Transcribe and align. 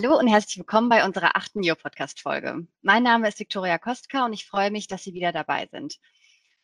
Hallo 0.00 0.16
und 0.16 0.28
herzlich 0.28 0.58
willkommen 0.58 0.88
bei 0.88 1.04
unserer 1.04 1.34
achten 1.34 1.58
Neo-Podcast-Folge. 1.58 2.68
Mein 2.82 3.02
Name 3.02 3.26
ist 3.26 3.40
Viktoria 3.40 3.78
Kostka 3.78 4.24
und 4.24 4.32
ich 4.32 4.46
freue 4.46 4.70
mich, 4.70 4.86
dass 4.86 5.02
Sie 5.02 5.12
wieder 5.12 5.32
dabei 5.32 5.66
sind. 5.72 5.98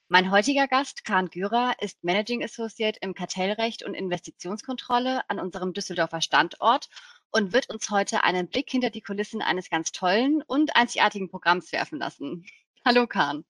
Mein 0.07 0.31
heutiger 0.31 0.69
Gast, 0.69 1.04
Kahn 1.04 1.31
Gürer, 1.31 1.75
ist 1.81 2.05
Managing 2.05 2.45
Associate 2.45 2.97
im 3.01 3.12
Kartellrecht 3.12 3.83
und 3.83 3.94
Investitionskontrolle 3.94 5.29
an 5.29 5.40
unserem 5.40 5.72
Düsseldorfer 5.72 6.21
Standort 6.21 6.89
und 7.33 7.53
wird 7.53 7.71
uns 7.71 7.90
heute 7.90 8.22
einen 8.22 8.47
Blick 8.47 8.71
hinter 8.71 8.90
die 8.90 9.01
Kulissen 9.01 9.43
eines 9.43 9.69
ganz 9.69 9.90
tollen 9.90 10.40
und 10.47 10.76
einzigartigen 10.76 11.29
Programms 11.29 11.72
werfen 11.72 11.98
lassen. 11.98 12.47
Hallo 12.85 13.08
Kahn. 13.08 13.44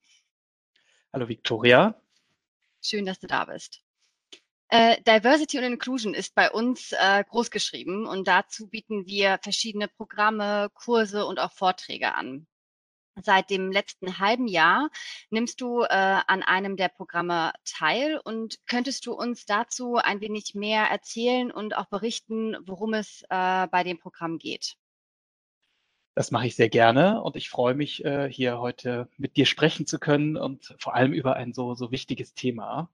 Hallo 1.12 1.28
Viktoria. 1.28 2.00
Schön, 2.80 3.04
dass 3.04 3.20
du 3.20 3.26
da 3.26 3.44
bist. 3.44 3.83
Äh, 4.68 5.00
Diversity 5.02 5.58
und 5.58 5.64
Inclusion 5.64 6.14
ist 6.14 6.34
bei 6.34 6.50
uns 6.50 6.92
äh, 6.92 7.24
groß 7.28 7.50
geschrieben 7.50 8.06
und 8.06 8.26
dazu 8.26 8.68
bieten 8.68 9.06
wir 9.06 9.38
verschiedene 9.42 9.88
Programme, 9.88 10.70
Kurse 10.74 11.26
und 11.26 11.38
auch 11.38 11.52
Vorträge 11.52 12.14
an. 12.14 12.46
Seit 13.22 13.50
dem 13.50 13.70
letzten 13.70 14.18
halben 14.18 14.48
Jahr 14.48 14.90
nimmst 15.30 15.60
du 15.60 15.82
äh, 15.82 15.86
an 15.88 16.42
einem 16.42 16.76
der 16.76 16.88
Programme 16.88 17.52
teil 17.64 18.20
und 18.24 18.58
könntest 18.66 19.06
du 19.06 19.12
uns 19.12 19.46
dazu 19.46 19.96
ein 19.96 20.20
wenig 20.20 20.54
mehr 20.54 20.86
erzählen 20.86 21.52
und 21.52 21.76
auch 21.76 21.86
berichten, 21.86 22.56
worum 22.66 22.94
es 22.94 23.22
äh, 23.30 23.68
bei 23.68 23.84
dem 23.84 24.00
Programm 24.00 24.38
geht? 24.38 24.74
Das 26.16 26.32
mache 26.32 26.46
ich 26.46 26.56
sehr 26.56 26.68
gerne 26.68 27.22
und 27.22 27.36
ich 27.36 27.50
freue 27.50 27.74
mich, 27.74 28.04
äh, 28.04 28.28
hier 28.28 28.58
heute 28.58 29.08
mit 29.16 29.36
dir 29.36 29.46
sprechen 29.46 29.86
zu 29.86 30.00
können 30.00 30.36
und 30.36 30.74
vor 30.78 30.94
allem 30.94 31.12
über 31.12 31.36
ein 31.36 31.52
so, 31.52 31.74
so 31.74 31.92
wichtiges 31.92 32.34
Thema. 32.34 32.90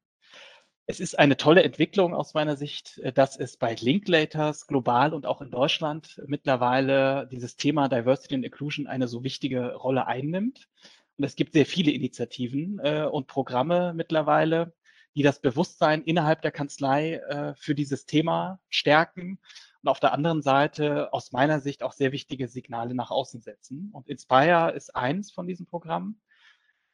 Es 0.90 0.98
ist 0.98 1.16
eine 1.20 1.36
tolle 1.36 1.62
Entwicklung 1.62 2.14
aus 2.14 2.34
meiner 2.34 2.56
Sicht, 2.56 2.98
äh, 2.98 3.12
dass 3.12 3.36
es 3.36 3.56
bei 3.56 3.76
Linklaters 3.76 4.66
global 4.66 5.14
und 5.14 5.24
auch 5.24 5.40
in 5.40 5.52
Deutschland 5.52 6.20
mittlerweile 6.26 7.28
dieses 7.30 7.54
Thema 7.54 7.88
Diversity 7.88 8.34
and 8.34 8.45
Inclusion 8.45 8.88
eine 8.88 9.06
so 9.06 9.23
wichtige 9.23 9.76
Rolle 9.76 10.09
einnimmt. 10.09 10.68
Und 11.16 11.23
es 11.23 11.37
gibt 11.37 11.52
sehr 11.52 11.65
viele 11.65 11.92
Initiativen 11.92 12.80
äh, 12.80 13.04
und 13.04 13.28
Programme 13.28 13.92
mittlerweile, 13.95 14.74
die 15.15 15.23
das 15.23 15.40
Bewusstsein 15.40 16.02
innerhalb 16.02 16.42
der 16.42 16.50
Kanzlei 16.50 17.18
äh, 17.18 17.54
für 17.54 17.76
dieses 17.76 18.06
Thema 18.06 18.59
stärken 18.68 19.38
und 19.82 19.88
auf 19.88 20.00
der 20.00 20.12
anderen 20.12 20.43
Seite 20.43 21.12
aus 21.12 21.30
meiner 21.30 21.60
Sicht 21.60 21.84
auch 21.84 21.93
sehr 21.93 22.10
wichtige 22.10 22.48
Signale 22.48 22.96
nach 22.96 23.12
außen 23.12 23.43
setzen. 23.43 23.90
Und 23.93 24.09
Inspire 24.09 24.72
ist 24.72 24.96
eins 24.96 25.30
von 25.30 25.46
diesen 25.46 25.66
Programmen. 25.66 26.20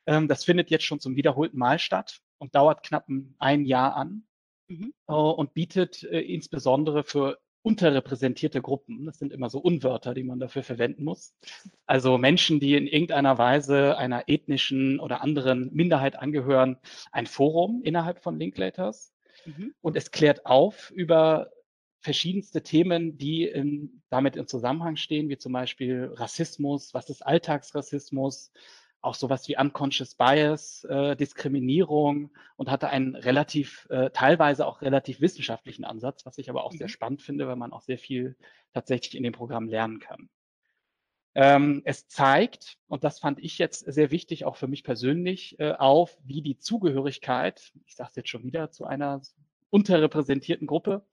Ähm, 0.05 0.29
das 0.29 0.45
findet 0.45 0.69
jetzt 0.69 0.85
schon 0.85 1.01
zum 1.01 1.17
wiederholten 1.17 1.57
Mal 1.57 1.79
statt 1.79 2.21
und 2.39 2.55
dauert 2.55 2.83
knapp 2.83 3.07
ein 3.39 3.65
Jahr 3.65 3.97
an 3.97 4.25
mhm. 4.69 4.93
äh, 5.09 5.13
und 5.13 5.55
bietet 5.55 6.03
äh, 6.05 6.21
insbesondere 6.21 7.05
für 7.05 7.39
unterrepräsentierte 7.63 8.63
Gruppen, 8.63 9.07
das 9.07 9.19
sind 9.19 9.33
immer 9.33 9.51
so 9.51 9.59
Unwörter, 9.59 10.15
die 10.15 10.23
man 10.23 10.39
dafür 10.39 10.63
verwenden 10.63 11.03
muss, 11.03 11.35
also 11.85 12.17
Menschen, 12.17 12.61
die 12.61 12.77
in 12.77 12.87
irgendeiner 12.87 13.39
Weise 13.39 13.99
einer 13.99 14.29
ethnischen 14.29 15.01
oder 15.01 15.21
anderen 15.21 15.75
Minderheit 15.75 16.17
angehören, 16.17 16.79
ein 17.11 17.27
Forum 17.27 17.83
innerhalb 17.83 18.23
von 18.23 18.39
Linklaters. 18.39 19.13
Mhm. 19.45 19.75
Und 19.81 19.97
es 19.97 20.13
klärt 20.13 20.47
auf 20.47 20.93
über 20.93 21.51
verschiedenste 21.99 22.63
Themen, 22.63 23.19
die 23.19 23.45
in, 23.45 24.01
damit 24.11 24.37
im 24.37 24.47
Zusammenhang 24.47 24.95
stehen, 24.95 25.29
wie 25.29 25.39
zum 25.39 25.53
Beispiel 25.53 26.13
Rassismus, 26.15 26.95
was 26.95 27.11
ist 27.11 27.27
Alltagsrassismus, 27.27 28.53
auch 29.07 29.15
sowas 29.15 29.49
wie 29.49 29.57
Unconscious 29.57 30.15
Bias, 30.15 30.85
äh, 30.85 31.17
Diskriminierung 31.17 32.31
und 32.57 32.71
hatte 32.71 32.89
einen 32.91 33.15
relativ, 33.15 33.87
äh, 33.89 34.11
teilweise 34.11 34.67
auch 34.67 34.83
relativ 34.83 35.21
wissenschaftlichen 35.21 35.85
Ansatz, 35.85 36.27
was 36.27 36.39
ich 36.39 36.51
aber 36.51 36.65
auch 36.65 36.73
mhm. 36.73 36.79
sehr 36.79 36.89
spannend 36.89 37.23
finde, 37.23 37.47
weil 37.47 37.57
man 37.57 37.73
auch 37.73 37.83
sehr 37.83 37.99
viel 37.99 38.37
tatsächlich 38.75 39.17
in 39.17 39.23
dem 39.23 39.33
Programm 39.33 39.69
lernen 39.69 40.01
kann. 40.01 40.29
Ähm, 41.35 41.83
es 41.85 42.09
zeigt, 42.09 42.79
und 42.89 43.05
das 43.05 43.19
fand 43.19 43.39
ich 43.41 43.59
jetzt 43.59 43.81
sehr 43.81 44.11
wichtig, 44.11 44.45
auch 44.45 44.57
für 44.57 44.69
mich 44.69 44.83
persönlich, 44.83 45.59
äh, 45.61 45.73
auf, 45.73 46.19
wie 46.25 46.43
die 46.43 46.59
Zugehörigkeit, 46.59 47.73
ich 47.87 47.95
sage 47.95 48.11
es 48.11 48.17
jetzt 48.17 48.29
schon 48.31 48.43
wieder, 48.43 48.71
zu 48.71 48.87
einer 48.87 49.21
unterrepräsentierten 49.71 50.67
Gruppe, 50.67 51.07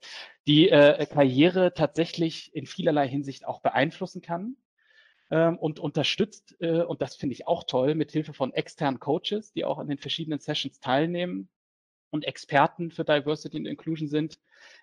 die 0.48 0.70
äh, 0.70 1.06
Karriere 1.06 1.74
tatsächlich 1.74 2.56
in 2.56 2.66
vielerlei 2.66 3.08
Hinsicht 3.08 3.46
auch 3.46 3.62
beeinflussen 3.62 4.22
kann 4.22 4.56
ähm, 5.34 5.58
und 5.58 5.80
unterstützt, 5.80 6.56
äh, 6.60 6.84
und 6.84 7.02
das 7.02 7.16
finde 7.16 7.34
ich 7.34 7.48
auch 7.48 7.64
toll, 7.64 7.96
mit 7.96 8.12
Hilfe 8.12 8.34
von 8.34 8.54
externen 8.54 9.00
Coaches, 9.00 9.52
die 9.52 9.66
auch 9.66 9.80
an 9.80 9.88
den 9.88 9.98
verschiedenen 9.98 10.40
Sessions 10.40 10.80
teilnehmen 10.80 11.50
und 12.12 12.24
Experten 12.24 12.92
für 12.92 13.04
Diversity 13.04 13.58
and 13.58 13.68
Inclusion 13.68 14.08
sind, 14.08 14.38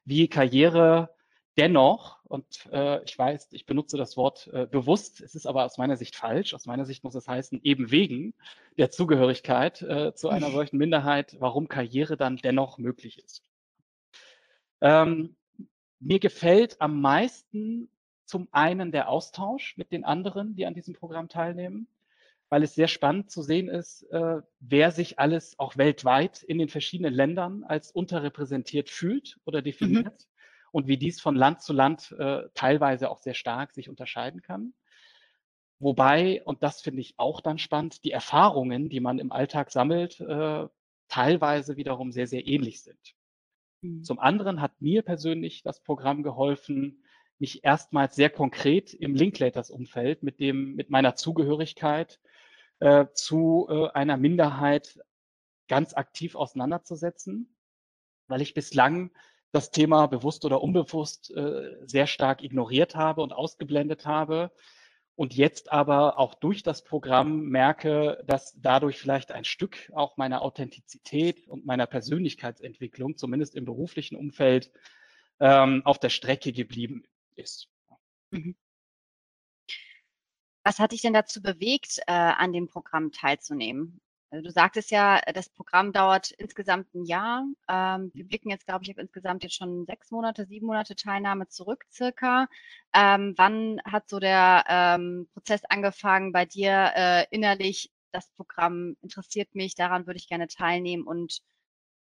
wie 0.05 0.27
Karriere 0.27 1.15
dennoch, 1.56 2.19
und 2.25 2.69
äh, 2.72 3.00
ich 3.05 3.16
weiß, 3.16 3.53
ich 3.53 3.65
benutze 3.65 3.97
das 3.97 4.16
Wort 4.16 4.50
äh, 4.53 4.66
bewusst, 4.66 5.21
es 5.21 5.37
ist 5.37 5.47
aber 5.47 5.65
aus 5.65 5.78
meiner 5.78 5.97
Sicht 5.97 6.16
falsch. 6.16 6.53
Aus 6.53 6.66
meiner 6.66 6.84
Sicht 6.84 7.05
muss 7.05 7.15
es 7.15 7.28
heißen, 7.28 7.60
eben 7.62 7.93
wegen 7.93 8.34
der 8.77 8.91
Zugehörigkeit 8.91 9.83
äh, 9.83 10.15
zu 10.15 10.31
einer 10.31 10.50
solchen 10.50 10.78
Minderheit, 10.78 11.37
warum 11.39 11.69
Karriere 11.69 12.16
dann 12.16 12.39
dennoch 12.39 12.78
möglich 12.78 13.19
ist. 13.19 13.44
Ähm, 14.81 15.37
mir 16.00 16.19
gefällt 16.19 16.81
am 16.81 17.00
meisten 17.00 17.89
zum 18.30 18.48
einen 18.52 18.92
der 18.92 19.08
Austausch 19.08 19.76
mit 19.76 19.92
den 19.92 20.04
anderen, 20.04 20.54
die 20.54 20.64
an 20.64 20.72
diesem 20.74 20.94
Programm 20.94 21.28
teilnehmen, 21.28 21.88
weil 22.48 22.62
es 22.62 22.74
sehr 22.74 22.88
spannend 22.88 23.30
zu 23.30 23.42
sehen 23.42 23.68
ist, 23.68 24.04
äh, 24.12 24.41
wer 24.60 24.91
sich 24.92 25.18
alles 25.18 25.58
auch 25.58 25.76
weltweit 25.76 26.42
in 26.44 26.58
den 26.58 26.68
verschiedenen 26.68 27.12
Ländern 27.12 27.64
als 27.64 27.91
unterrepräsentiert 27.91 28.88
fühlt 28.88 29.38
oder 29.44 29.62
definiert 29.62 30.04
mhm. 30.04 30.70
und 30.72 30.86
wie 30.86 30.96
dies 30.96 31.20
von 31.20 31.34
Land 31.34 31.60
zu 31.60 31.72
Land 31.72 32.12
äh, 32.18 32.48
teilweise 32.54 33.10
auch 33.10 33.18
sehr 33.18 33.34
stark 33.34 33.72
sich 33.72 33.88
unterscheiden 33.88 34.42
kann. 34.42 34.74
Wobei, 35.80 36.42
und 36.44 36.62
das 36.62 36.82
finde 36.82 37.00
ich 37.00 37.14
auch 37.16 37.41
dann 37.41 37.58
spannend, 37.58 38.04
die 38.04 38.12
Erfahrungen, 38.12 38.88
die 38.88 39.00
man 39.00 39.18
im 39.18 39.32
Alltag 39.32 39.72
sammelt, 39.72 40.20
äh, 40.20 40.68
teilweise 41.08 41.76
wiederum 41.76 42.12
sehr, 42.12 42.28
sehr 42.28 42.47
ähnlich 42.47 42.82
sind. 42.82 43.16
Mhm. 43.82 44.04
Zum 44.04 44.18
anderen 44.18 44.60
hat 44.60 44.80
mir 44.80 45.02
persönlich 45.02 45.62
das 45.62 45.82
Programm 45.82 46.22
geholfen, 46.22 47.02
mich 47.41 47.65
erstmals 47.65 48.15
sehr 48.15 48.31
konkret 48.31 48.93
im 48.95 49.15
Linklaters-Umfeld 49.15 50.23
mit 50.23 50.41
dem, 50.41 50.75
mit 50.75 50.91
meiner 50.91 51.17
Zugehörigkeit 51.17 52.21
äh, 52.81 53.06
zu 53.15 53.67
äh, 53.69 53.89
einer 53.91 54.17
Minderheit 54.17 55.01
ganz 55.67 55.95
aktiv 55.95 56.34
auseinanderzusetzen, 56.34 57.56
weil 58.28 58.43
ich 58.43 58.55
bislang 58.55 59.11
das 59.53 59.71
Thema 59.71 60.06
bewusst 60.06 60.45
oder 60.45 60.62
unbewusst 60.62 61.34
äh, 61.34 61.77
sehr 61.87 62.06
stark 62.06 62.45
ignoriert 62.45 62.95
habe 62.95 63.23
und 63.23 63.33
ausgeblendet 63.33 64.07
habe 64.07 64.53
und 65.17 65.34
jetzt 65.34 65.72
aber 65.72 66.19
auch 66.19 66.34
durch 66.34 66.62
das 66.62 66.84
Programm 66.84 67.43
merke, 67.49 68.22
dass 68.27 68.55
dadurch 68.61 68.99
vielleicht 68.99 69.33
ein 69.33 69.45
Stück 69.45 69.91
auch 69.95 70.17
meiner 70.17 70.43
Authentizität 70.43 71.49
und 71.49 71.67
meiner 71.67 71.87
Persönlichkeitsentwicklung, 71.87 73.17
zumindest 73.17 73.55
im 73.55 73.65
beruflichen 73.65 74.17
Umfeld, 74.17 74.71
ähm, 75.41 75.83
auf 75.84 75.99
der 75.99 76.11
Strecke 76.11 76.53
geblieben 76.53 77.05
ist. 77.41 77.69
Mhm. 78.31 78.56
Was 80.65 80.78
hat 80.78 80.93
dich 80.93 81.03
denn 81.03 81.15
dazu 81.15 81.43
bewegt, 81.43 81.99
äh, 82.06 82.12
an 82.12 82.53
dem 82.53 82.69
Programm 82.69 83.12
teilzunehmen? 83.12 84.01
Also 84.31 84.45
du 84.45 84.51
sagtest 84.53 84.93
ja, 84.93 85.21
das 85.34 85.49
Programm 85.49 85.93
dauert 85.93 86.31
insgesamt 86.33 86.95
ein 86.95 87.05
Jahr. 87.05 87.45
Ähm, 87.69 88.12
wir 88.15 88.27
blicken 88.27 88.51
jetzt, 88.51 88.67
glaube 88.67 88.84
ich, 88.84 88.91
auf 88.91 88.99
insgesamt 88.99 89.43
jetzt 89.43 89.56
schon 89.56 89.87
sechs 89.87 90.11
Monate, 90.12 90.47
sieben 90.47 90.67
Monate 90.67 90.95
Teilnahme 90.95 91.49
zurück 91.49 91.84
circa. 91.91 92.47
Ähm, 92.95 93.34
wann 93.37 93.81
hat 93.84 94.09
so 94.09 94.21
der 94.21 94.65
ähm, 94.69 95.28
Prozess 95.33 95.65
angefangen 95.65 96.33
bei 96.33 96.45
dir 96.47 96.93
äh, 96.95 97.27
innerlich? 97.31 97.91
Das 98.12 98.31
Programm 98.31 98.97
interessiert 99.03 99.55
mich, 99.55 99.75
daran 99.75 100.07
würde 100.07 100.19
ich 100.19 100.28
gerne 100.28 100.47
teilnehmen. 100.47 101.05
Und 101.05 101.41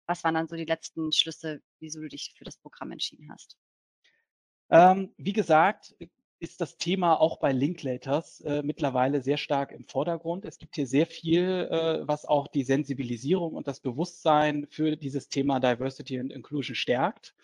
was 0.08 0.24
waren 0.24 0.36
dann 0.36 0.48
so 0.48 0.56
die 0.58 0.66
letzten 0.66 1.12
Schlüsse, 1.14 1.62
wieso 1.80 2.02
du 2.02 2.10
dich 2.10 2.34
für 2.38 2.44
das 2.44 2.58
Programm 2.58 2.92
entschieden 2.92 3.32
hast? 3.32 3.58
Ähm, 4.72 5.12
wie 5.18 5.34
gesagt, 5.34 5.94
ist 6.40 6.60
das 6.60 6.78
Thema 6.78 7.22
auch 7.22 7.38
bei 7.38 7.52
Linklaters 7.52 8.42
äh, 8.42 8.64
mittlerweile 8.64 9.22
sehr 9.22 9.38
stark 9.38 9.72
im 9.72 9.86
Vordergrund. 9.86 10.44
Es 10.44 10.58
gibt 10.58 10.76
hier 10.76 10.88
sehr 10.88 11.06
viel, 11.06 11.68
äh, 11.70 12.08
was 12.08 12.26
auch 12.26 12.48
die 12.48 12.64
Sensibilisierung 12.64 13.54
und 13.54 13.68
das 13.68 13.80
Bewusstsein 13.80 14.66
für 14.72 14.96
dieses 14.96 15.30
Thema 15.30 15.60
Diversity 15.60 16.20
and 16.20 16.32
Inclusion 16.32 16.76
stärkt. 16.76 17.36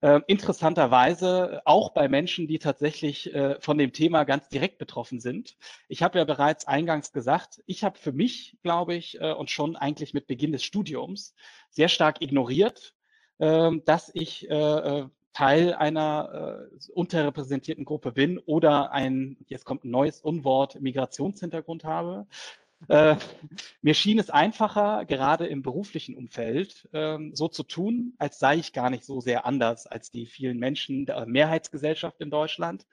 Äh, 0.00 0.20
interessanterweise 0.28 1.60
auch 1.64 1.90
bei 1.90 2.08
Menschen, 2.08 2.46
die 2.46 2.60
tatsächlich 2.60 3.34
äh, 3.34 3.60
von 3.60 3.76
dem 3.76 3.92
Thema 3.92 4.24
ganz 4.24 4.48
direkt 4.48 4.78
betroffen 4.78 5.20
sind. 5.20 5.56
Ich 5.88 6.02
habe 6.02 6.18
ja 6.18 6.24
bereits 6.24 6.66
eingangs 6.66 7.12
gesagt, 7.12 7.62
ich 7.66 7.84
habe 7.84 7.98
für 7.98 8.12
mich, 8.12 8.56
glaube 8.62 8.94
ich, 8.94 9.20
äh, 9.20 9.32
und 9.32 9.50
schon 9.50 9.76
eigentlich 9.76 10.14
mit 10.14 10.28
Beginn 10.28 10.52
des 10.52 10.62
Studiums 10.62 11.34
sehr 11.70 11.88
stark 11.88 12.22
ignoriert, 12.22 12.94
ähm, 13.40 13.82
dass 13.84 14.10
ich 14.14 14.48
äh, 14.48 15.04
Teil 15.38 15.72
einer 15.72 16.68
äh, 16.68 16.90
unterrepräsentierten 16.90 17.84
Gruppe 17.84 18.10
bin 18.10 18.40
oder 18.40 18.90
ein, 18.90 19.36
jetzt 19.46 19.64
kommt 19.64 19.84
ein 19.84 19.90
neues 19.90 20.20
Unwort, 20.20 20.80
Migrationshintergrund 20.80 21.84
habe. 21.84 22.26
Äh, 22.88 23.14
mir 23.80 23.94
schien 23.94 24.18
es 24.18 24.30
einfacher, 24.30 25.04
gerade 25.04 25.46
im 25.46 25.62
beruflichen 25.62 26.16
Umfeld, 26.16 26.88
äh, 26.92 27.18
so 27.34 27.46
zu 27.46 27.62
tun, 27.62 28.14
als 28.18 28.40
sei 28.40 28.56
ich 28.56 28.72
gar 28.72 28.90
nicht 28.90 29.04
so 29.04 29.20
sehr 29.20 29.46
anders 29.46 29.86
als 29.86 30.10
die 30.10 30.26
vielen 30.26 30.58
Menschen 30.58 31.06
der 31.06 31.24
Mehrheitsgesellschaft 31.26 32.20
in 32.20 32.30
Deutschland, 32.30 32.84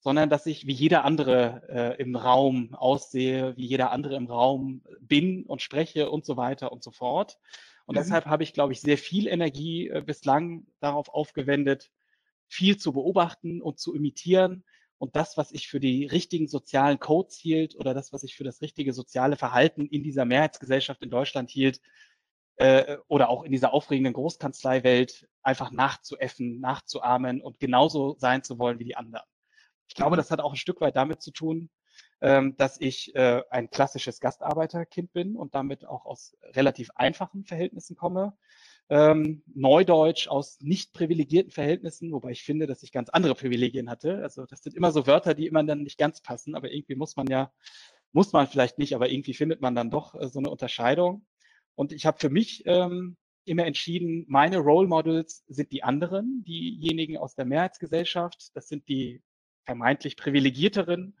sondern 0.00 0.28
dass 0.28 0.44
ich 0.44 0.66
wie 0.66 0.74
jeder 0.74 1.02
andere 1.02 1.62
äh, 1.96 2.02
im 2.02 2.14
Raum 2.14 2.74
aussehe, 2.74 3.56
wie 3.56 3.64
jeder 3.64 3.90
andere 3.90 4.16
im 4.16 4.26
Raum 4.26 4.82
bin 5.00 5.46
und 5.46 5.62
spreche 5.62 6.10
und 6.10 6.26
so 6.26 6.36
weiter 6.36 6.72
und 6.72 6.82
so 6.82 6.90
fort. 6.90 7.38
Und 7.86 7.94
mhm. 7.94 8.00
deshalb 8.00 8.26
habe 8.26 8.42
ich, 8.42 8.52
glaube 8.52 8.72
ich, 8.72 8.80
sehr 8.80 8.98
viel 8.98 9.26
Energie 9.26 9.88
äh, 9.88 10.02
bislang 10.04 10.66
darauf 10.80 11.08
aufgewendet, 11.08 11.90
viel 12.48 12.76
zu 12.76 12.92
beobachten 12.92 13.62
und 13.62 13.78
zu 13.78 13.94
imitieren 13.94 14.64
und 14.98 15.16
das, 15.16 15.36
was 15.36 15.52
ich 15.52 15.68
für 15.68 15.80
die 15.80 16.06
richtigen 16.06 16.48
sozialen 16.48 16.98
Codes 16.98 17.36
hielt 17.36 17.76
oder 17.76 17.92
das, 17.92 18.12
was 18.12 18.22
ich 18.22 18.36
für 18.36 18.44
das 18.44 18.62
richtige 18.62 18.92
soziale 18.92 19.36
Verhalten 19.36 19.86
in 19.86 20.02
dieser 20.02 20.24
Mehrheitsgesellschaft 20.24 21.02
in 21.02 21.10
Deutschland 21.10 21.50
hielt, 21.50 21.80
äh, 22.56 22.96
oder 23.08 23.28
auch 23.28 23.44
in 23.44 23.52
dieser 23.52 23.74
aufregenden 23.74 24.14
Großkanzleiwelt 24.14 25.28
einfach 25.42 25.70
nachzuäffen, 25.70 26.60
nachzuahmen 26.60 27.42
und 27.42 27.60
genauso 27.60 28.16
sein 28.18 28.42
zu 28.42 28.58
wollen 28.58 28.78
wie 28.78 28.84
die 28.84 28.96
anderen. 28.96 29.26
Ich 29.88 29.94
glaube, 29.94 30.16
mhm. 30.16 30.18
das 30.18 30.30
hat 30.30 30.40
auch 30.40 30.52
ein 30.52 30.56
Stück 30.56 30.80
weit 30.80 30.96
damit 30.96 31.22
zu 31.22 31.30
tun, 31.32 31.68
dass 32.20 32.80
ich 32.80 33.14
äh, 33.14 33.42
ein 33.50 33.70
klassisches 33.70 34.20
Gastarbeiterkind 34.20 35.12
bin 35.12 35.36
und 35.36 35.54
damit 35.54 35.84
auch 35.84 36.06
aus 36.06 36.36
relativ 36.54 36.90
einfachen 36.94 37.44
Verhältnissen 37.44 37.94
komme. 37.94 38.36
Ähm, 38.88 39.42
Neudeutsch 39.54 40.28
aus 40.28 40.60
nicht 40.60 40.92
privilegierten 40.92 41.50
Verhältnissen, 41.50 42.12
wobei 42.12 42.30
ich 42.30 42.44
finde, 42.44 42.66
dass 42.66 42.82
ich 42.82 42.92
ganz 42.92 43.10
andere 43.10 43.34
Privilegien 43.34 43.90
hatte. 43.90 44.22
Also 44.22 44.46
das 44.46 44.62
sind 44.62 44.76
immer 44.76 44.92
so 44.92 45.06
Wörter, 45.06 45.34
die 45.34 45.46
immer 45.46 45.64
dann 45.64 45.82
nicht 45.82 45.98
ganz 45.98 46.20
passen, 46.22 46.54
aber 46.54 46.70
irgendwie 46.70 46.94
muss 46.94 47.16
man 47.16 47.26
ja, 47.26 47.52
muss 48.12 48.32
man 48.32 48.46
vielleicht 48.46 48.78
nicht, 48.78 48.94
aber 48.94 49.10
irgendwie 49.10 49.34
findet 49.34 49.60
man 49.60 49.74
dann 49.74 49.90
doch 49.90 50.14
äh, 50.14 50.28
so 50.28 50.38
eine 50.38 50.50
Unterscheidung. 50.50 51.26
Und 51.74 51.92
ich 51.92 52.06
habe 52.06 52.18
für 52.18 52.30
mich 52.30 52.62
ähm, 52.66 53.16
immer 53.44 53.66
entschieden, 53.66 54.24
meine 54.28 54.58
Role 54.58 54.88
Models 54.88 55.44
sind 55.48 55.72
die 55.72 55.82
anderen, 55.82 56.44
diejenigen 56.44 57.18
aus 57.18 57.34
der 57.34 57.44
Mehrheitsgesellschaft. 57.44 58.54
Das 58.54 58.68
sind 58.68 58.88
die 58.88 59.22
vermeintlich 59.64 60.16
privilegierteren. 60.16 61.16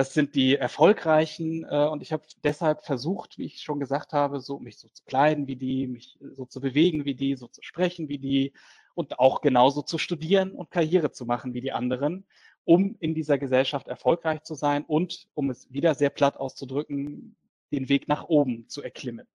Das 0.00 0.14
sind 0.14 0.34
die 0.34 0.56
erfolgreichen. 0.56 1.62
Äh, 1.64 1.86
und 1.86 2.00
ich 2.00 2.10
habe 2.10 2.22
deshalb 2.42 2.84
versucht, 2.84 3.36
wie 3.36 3.44
ich 3.44 3.60
schon 3.60 3.80
gesagt 3.80 4.14
habe, 4.14 4.40
so 4.40 4.58
mich 4.58 4.78
so 4.78 4.88
zu 4.88 5.04
kleiden 5.04 5.46
wie 5.46 5.56
die, 5.56 5.86
mich 5.88 6.18
so 6.32 6.46
zu 6.46 6.62
bewegen 6.62 7.04
wie 7.04 7.14
die, 7.14 7.36
so 7.36 7.48
zu 7.48 7.60
sprechen 7.62 8.08
wie 8.08 8.16
die 8.16 8.54
und 8.94 9.18
auch 9.18 9.42
genauso 9.42 9.82
zu 9.82 9.98
studieren 9.98 10.52
und 10.52 10.70
Karriere 10.70 11.12
zu 11.12 11.26
machen 11.26 11.52
wie 11.52 11.60
die 11.60 11.72
anderen, 11.72 12.24
um 12.64 12.96
in 12.98 13.14
dieser 13.14 13.36
Gesellschaft 13.36 13.88
erfolgreich 13.88 14.42
zu 14.42 14.54
sein 14.54 14.86
und, 14.86 15.28
um 15.34 15.50
es 15.50 15.70
wieder 15.70 15.94
sehr 15.94 16.08
platt 16.08 16.38
auszudrücken, 16.38 17.36
den 17.70 17.90
Weg 17.90 18.08
nach 18.08 18.24
oben 18.24 18.70
zu 18.70 18.82
erklimmen. 18.82 19.26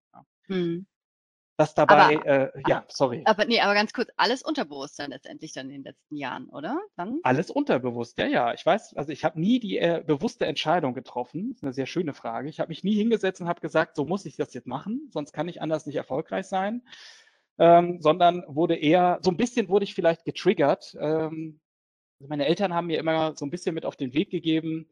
Mhm. 0.47 0.87
Das 1.57 1.73
dabei, 1.73 2.19
aber, 2.19 2.25
äh, 2.25 2.61
ja, 2.67 2.83
sorry. 2.89 3.21
Aber 3.25 3.45
nee, 3.45 3.61
aber 3.61 3.73
ganz 3.73 3.93
kurz, 3.93 4.09
alles 4.17 4.41
unterbewusst 4.41 4.99
dann 4.99 5.11
letztendlich 5.11 5.53
dann 5.53 5.67
in 5.67 5.75
den 5.75 5.83
letzten 5.83 6.17
Jahren, 6.17 6.49
oder? 6.49 6.81
Dann? 6.97 7.19
Alles 7.23 7.49
unterbewusst, 7.49 8.17
ja, 8.17 8.27
ja. 8.27 8.53
Ich 8.53 8.65
weiß, 8.65 8.95
also 8.97 9.11
ich 9.13 9.23
habe 9.23 9.39
nie 9.39 9.59
die 9.59 9.77
äh, 9.77 10.03
bewusste 10.05 10.45
Entscheidung 10.45 10.93
getroffen. 10.93 11.49
Das 11.49 11.57
ist 11.57 11.63
eine 11.63 11.73
sehr 11.73 11.85
schöne 11.85 12.13
Frage. 12.13 12.49
Ich 12.49 12.59
habe 12.59 12.69
mich 12.69 12.83
nie 12.83 12.95
hingesetzt 12.95 13.39
und 13.39 13.47
habe 13.47 13.61
gesagt, 13.61 13.95
so 13.95 14.03
muss 14.03 14.25
ich 14.25 14.35
das 14.35 14.53
jetzt 14.53 14.67
machen, 14.67 15.09
sonst 15.11 15.31
kann 15.31 15.47
ich 15.47 15.61
anders 15.61 15.85
nicht 15.85 15.95
erfolgreich 15.95 16.47
sein. 16.47 16.83
Ähm, 17.57 18.01
sondern 18.01 18.43
wurde 18.47 18.75
eher, 18.75 19.19
so 19.21 19.31
ein 19.31 19.37
bisschen 19.37 19.69
wurde 19.69 19.85
ich 19.85 19.95
vielleicht 19.95 20.25
getriggert. 20.25 20.97
Ähm, 20.99 21.61
meine 22.19 22.47
Eltern 22.47 22.73
haben 22.73 22.87
mir 22.87 22.99
immer 22.99 23.33
so 23.35 23.45
ein 23.45 23.49
bisschen 23.49 23.75
mit 23.75 23.85
auf 23.85 23.95
den 23.95 24.13
Weg 24.13 24.29
gegeben, 24.29 24.89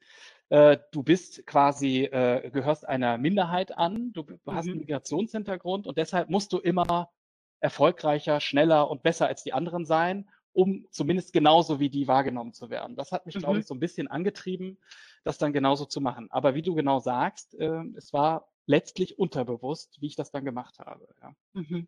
äh, 0.54 0.78
du 0.92 1.02
bist 1.02 1.48
quasi, 1.48 2.04
äh, 2.04 2.52
gehörst 2.52 2.88
einer 2.88 3.18
Minderheit 3.18 3.76
an, 3.76 4.14
du 4.14 4.24
hast 4.46 4.66
einen 4.66 4.76
mhm. 4.76 4.82
Migrationshintergrund 4.82 5.88
und 5.88 5.98
deshalb 5.98 6.30
musst 6.30 6.54
du 6.54 6.60
immer 6.60 7.12
erfolgreicher, 7.60 8.40
schneller 8.40 8.88
und 8.92 9.02
besser 9.02 9.26
als 9.26 9.42
die 9.42 9.52
anderen 9.52 9.84
sein, 9.84 10.30
um 10.52 10.86
zumindest 10.92 11.34
genauso 11.34 11.80
wie 11.80 11.90
die 11.90 12.08
wahrgenommen 12.08 12.54
zu 12.54 12.70
werden. 12.70 12.96
Das 12.96 13.12
hat 13.12 13.26
mich, 13.26 13.34
mhm. 13.34 13.40
glaube 13.40 13.60
ich, 13.62 13.66
so 13.66 13.74
ein 13.74 13.80
bisschen 13.80 14.08
angetrieben, 14.08 14.78
das 15.24 15.40
dann 15.40 15.54
genauso 15.54 15.86
zu 15.86 16.02
machen. 16.02 16.30
Aber 16.30 16.54
wie 16.54 16.62
du 16.62 16.76
genau 16.76 17.00
sagst, 17.00 17.56
äh, 17.56 17.82
es 17.96 18.14
war 18.14 18.48
letztlich 18.68 19.18
unterbewusst, 19.18 20.02
wie 20.02 20.08
ich 20.08 20.16
das 20.16 20.30
dann 20.30 20.46
gemacht 20.46 20.78
habe. 20.78 21.08
Ja. 21.20 21.34
Mhm. 21.54 21.88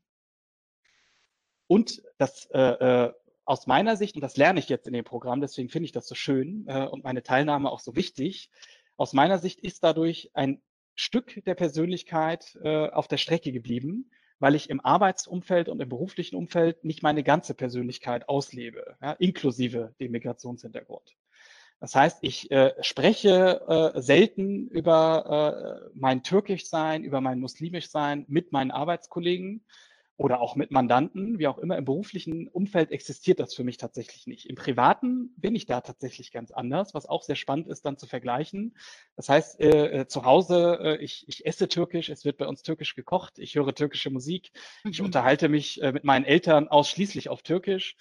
Und 1.67 2.01
das 2.17 2.49
äh, 2.51 2.59
äh 2.59 3.13
aus 3.45 3.67
meiner 3.67 3.95
Sicht, 3.95 4.15
und 4.15 4.21
das 4.21 4.37
lerne 4.37 4.59
ich 4.59 4.69
jetzt 4.69 4.87
in 4.87 4.93
dem 4.93 5.05
Programm, 5.05 5.39
deswegen 5.39 5.69
finde 5.69 5.85
ich 5.85 5.91
das 5.91 6.07
so 6.07 6.15
schön 6.15 6.65
äh, 6.67 6.85
und 6.85 7.03
meine 7.03 7.23
Teilnahme 7.23 7.71
auch 7.71 7.79
so 7.79 7.95
wichtig, 7.95 8.49
aus 8.97 9.13
meiner 9.13 9.37
Sicht 9.37 9.59
ist 9.59 9.83
dadurch 9.83 10.31
ein 10.33 10.61
Stück 10.95 11.43
der 11.45 11.55
Persönlichkeit 11.55 12.57
äh, 12.63 12.89
auf 12.89 13.07
der 13.07 13.17
Strecke 13.17 13.51
geblieben, 13.51 14.09
weil 14.39 14.55
ich 14.55 14.69
im 14.69 14.83
Arbeitsumfeld 14.83 15.69
und 15.69 15.81
im 15.81 15.89
beruflichen 15.89 16.35
Umfeld 16.35 16.83
nicht 16.83 17.03
meine 17.03 17.23
ganze 17.23 17.53
Persönlichkeit 17.53 18.27
auslebe, 18.29 18.97
ja, 19.01 19.11
inklusive 19.13 19.93
dem 19.99 20.11
Migrationshintergrund. 20.11 21.15
Das 21.79 21.93
heißt, 21.93 22.19
ich 22.21 22.49
äh, 22.51 22.73
spreche 22.81 23.93
äh, 23.95 24.01
selten 24.01 24.69
über 24.69 25.83
äh, 25.85 25.89
mein 25.93 26.23
Türkischsein, 26.23 27.03
über 27.03 27.19
mein 27.19 27.39
Muslimischsein 27.39 28.25
mit 28.27 28.53
meinen 28.53 28.71
Arbeitskollegen, 28.71 29.65
oder 30.17 30.39
auch 30.39 30.55
mit 30.55 30.71
Mandanten, 30.71 31.39
wie 31.39 31.47
auch 31.47 31.57
immer, 31.57 31.77
im 31.77 31.83
beruflichen 31.83 32.47
Umfeld 32.47 32.91
existiert 32.91 33.39
das 33.39 33.53
für 33.53 33.65
mich 33.65 33.77
tatsächlich 33.77 34.27
nicht. 34.27 34.45
Im 34.45 34.55
privaten 34.55 35.33
bin 35.35 35.55
ich 35.55 35.65
da 35.65 35.81
tatsächlich 35.81 36.31
ganz 36.31 36.51
anders, 36.51 36.93
was 36.93 37.05
auch 37.05 37.21
sehr 37.21 37.35
spannend 37.35 37.67
ist, 37.67 37.85
dann 37.85 37.97
zu 37.97 38.07
vergleichen. 38.07 38.77
Das 39.17 39.27
heißt, 39.27 39.59
äh, 39.59 40.01
äh 40.01 40.07
zu 40.07 40.23
Hause, 40.23 40.79
äh, 40.81 41.03
ich, 41.03 41.25
ich 41.27 41.45
esse 41.45 41.67
türkisch, 41.67 42.09
es 42.09 42.23
wird 42.23 42.37
bei 42.37 42.47
uns 42.47 42.63
türkisch 42.63 42.95
gekocht, 42.95 43.39
ich 43.39 43.55
höre 43.55 43.75
türkische 43.75 44.09
Musik, 44.09 44.51
ich 44.89 44.99
mhm. 44.99 45.07
unterhalte 45.07 45.49
mich 45.49 45.81
äh, 45.81 45.91
mit 45.91 46.05
meinen 46.05 46.23
Eltern 46.23 46.69
ausschließlich 46.69 47.27
auf 47.27 47.41
türkisch. 47.41 47.97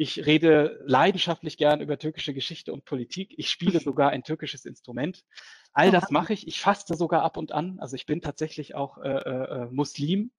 Ich 0.00 0.26
rede 0.26 0.80
leidenschaftlich 0.86 1.56
gern 1.56 1.80
über 1.80 1.98
türkische 1.98 2.32
Geschichte 2.32 2.72
und 2.72 2.84
Politik. 2.84 3.34
Ich 3.36 3.50
spiele 3.50 3.80
sogar 3.80 4.10
ein 4.10 4.22
türkisches 4.22 4.64
Instrument. 4.64 5.24
All 5.72 5.90
das 5.90 6.10
mache 6.10 6.32
ich. 6.32 6.46
Ich 6.46 6.60
faste 6.60 6.94
sogar 6.94 7.22
ab 7.22 7.36
und 7.36 7.52
an. 7.52 7.78
Also 7.80 7.96
ich 7.96 8.06
bin 8.06 8.22
tatsächlich 8.22 8.74
auch 8.74 8.98
äh, 8.98 9.08
äh, 9.08 9.64
äh 9.64 9.66
Muslim. 9.70 10.30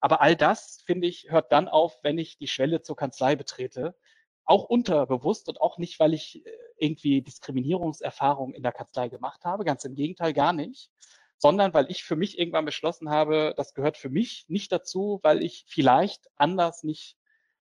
Aber 0.00 0.20
all 0.20 0.36
das, 0.36 0.82
finde 0.86 1.08
ich, 1.08 1.30
hört 1.30 1.52
dann 1.52 1.68
auf, 1.68 1.98
wenn 2.02 2.18
ich 2.18 2.38
die 2.38 2.48
Schwelle 2.48 2.82
zur 2.82 2.96
Kanzlei 2.96 3.36
betrete. 3.36 3.96
Auch 4.44 4.64
unterbewusst 4.64 5.48
und 5.48 5.60
auch 5.60 5.78
nicht, 5.78 6.00
weil 6.00 6.14
ich 6.14 6.44
äh, 6.46 6.50
irgendwie 6.78 7.22
Diskriminierungserfahrungen 7.22 8.54
in 8.54 8.62
der 8.62 8.72
Kanzlei 8.72 9.08
gemacht 9.08 9.44
habe. 9.44 9.64
Ganz 9.64 9.84
im 9.84 9.94
Gegenteil, 9.94 10.32
gar 10.32 10.52
nicht. 10.52 10.90
Sondern 11.36 11.74
weil 11.74 11.90
ich 11.90 12.04
für 12.04 12.16
mich 12.16 12.38
irgendwann 12.38 12.64
beschlossen 12.64 13.10
habe, 13.10 13.54
das 13.56 13.74
gehört 13.74 13.96
für 13.96 14.08
mich 14.08 14.46
nicht 14.48 14.72
dazu, 14.72 15.20
weil 15.22 15.42
ich 15.42 15.64
vielleicht 15.68 16.28
anders 16.36 16.82
nicht 16.82 17.16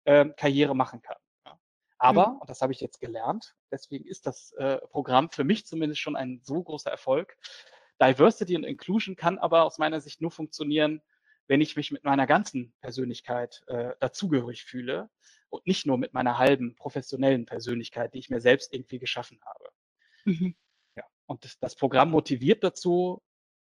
ähm, 0.04 0.34
Karriere 0.36 0.74
machen 0.74 1.02
kann. 1.02 1.16
Aber, 1.98 2.28
mhm. 2.28 2.38
und 2.38 2.50
das 2.50 2.60
habe 2.60 2.72
ich 2.72 2.80
jetzt 2.80 3.00
gelernt, 3.00 3.54
deswegen 3.70 4.06
ist 4.06 4.26
das 4.26 4.52
äh, 4.52 4.78
Programm 4.88 5.30
für 5.30 5.44
mich 5.44 5.66
zumindest 5.66 6.00
schon 6.00 6.16
ein 6.16 6.40
so 6.42 6.62
großer 6.62 6.90
Erfolg. 6.90 7.36
Diversity 8.00 8.56
und 8.56 8.64
Inclusion 8.64 9.16
kann 9.16 9.38
aber 9.38 9.64
aus 9.64 9.78
meiner 9.78 10.00
Sicht 10.00 10.20
nur 10.20 10.30
funktionieren, 10.30 11.00
wenn 11.48 11.60
ich 11.60 11.76
mich 11.76 11.90
mit 11.90 12.04
meiner 12.04 12.26
ganzen 12.26 12.74
Persönlichkeit 12.80 13.62
äh, 13.68 13.94
dazugehörig 14.00 14.64
fühle 14.64 15.10
und 15.48 15.66
nicht 15.66 15.86
nur 15.86 15.98
mit 15.98 16.12
meiner 16.12 16.38
halben 16.38 16.74
professionellen 16.74 17.46
Persönlichkeit, 17.46 18.14
die 18.14 18.18
ich 18.18 18.30
mir 18.30 18.40
selbst 18.40 18.72
irgendwie 18.72 18.98
geschaffen 18.98 19.40
habe. 19.44 19.70
Mhm. 20.24 20.56
Ja, 20.96 21.04
und 21.26 21.44
das, 21.44 21.58
das 21.58 21.76
Programm 21.76 22.10
motiviert 22.10 22.64
dazu, 22.64 23.22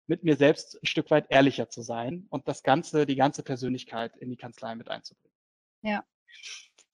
mit 0.06 0.24
mir 0.24 0.36
selbst 0.36 0.82
ein 0.82 0.86
Stück 0.86 1.10
weit 1.10 1.26
ehrlicher 1.28 1.68
zu 1.68 1.82
sein 1.82 2.26
und 2.30 2.48
das 2.48 2.62
Ganze, 2.62 3.04
die 3.04 3.16
ganze 3.16 3.42
Persönlichkeit 3.42 4.16
in 4.16 4.30
die 4.30 4.36
Kanzlei 4.36 4.74
mit 4.74 4.88
einzubringen. 4.88 5.36
Ja. 5.82 6.04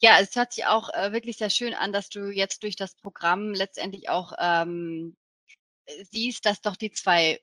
Ja, 0.00 0.18
es 0.20 0.34
hört 0.34 0.52
sich 0.52 0.66
auch 0.66 0.92
äh, 0.92 1.12
wirklich 1.12 1.36
sehr 1.38 1.50
schön 1.50 1.72
an, 1.72 1.92
dass 1.92 2.08
du 2.08 2.28
jetzt 2.30 2.62
durch 2.62 2.76
das 2.76 2.96
Programm 2.96 3.54
letztendlich 3.54 4.08
auch 4.08 4.32
ähm, 4.38 5.16
siehst, 6.10 6.44
dass 6.44 6.60
doch 6.60 6.76
die 6.76 6.90
zwei 6.90 7.40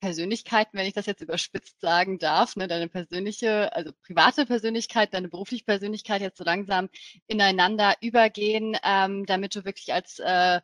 Persönlichkeiten, 0.00 0.76
wenn 0.78 0.86
ich 0.86 0.92
das 0.92 1.06
jetzt 1.06 1.22
überspitzt 1.22 1.80
sagen 1.80 2.18
darf, 2.18 2.56
ne, 2.56 2.68
deine 2.68 2.88
persönliche, 2.88 3.74
also 3.74 3.92
private 4.02 4.46
Persönlichkeit, 4.46 5.14
deine 5.14 5.28
berufliche 5.28 5.64
Persönlichkeit 5.64 6.20
jetzt 6.20 6.38
so 6.38 6.44
langsam 6.44 6.88
ineinander 7.26 7.94
übergehen, 8.00 8.76
ähm, 8.84 9.26
damit 9.26 9.54
du 9.56 9.64
wirklich 9.64 9.92
als 9.92 10.18
äh, 10.18 10.60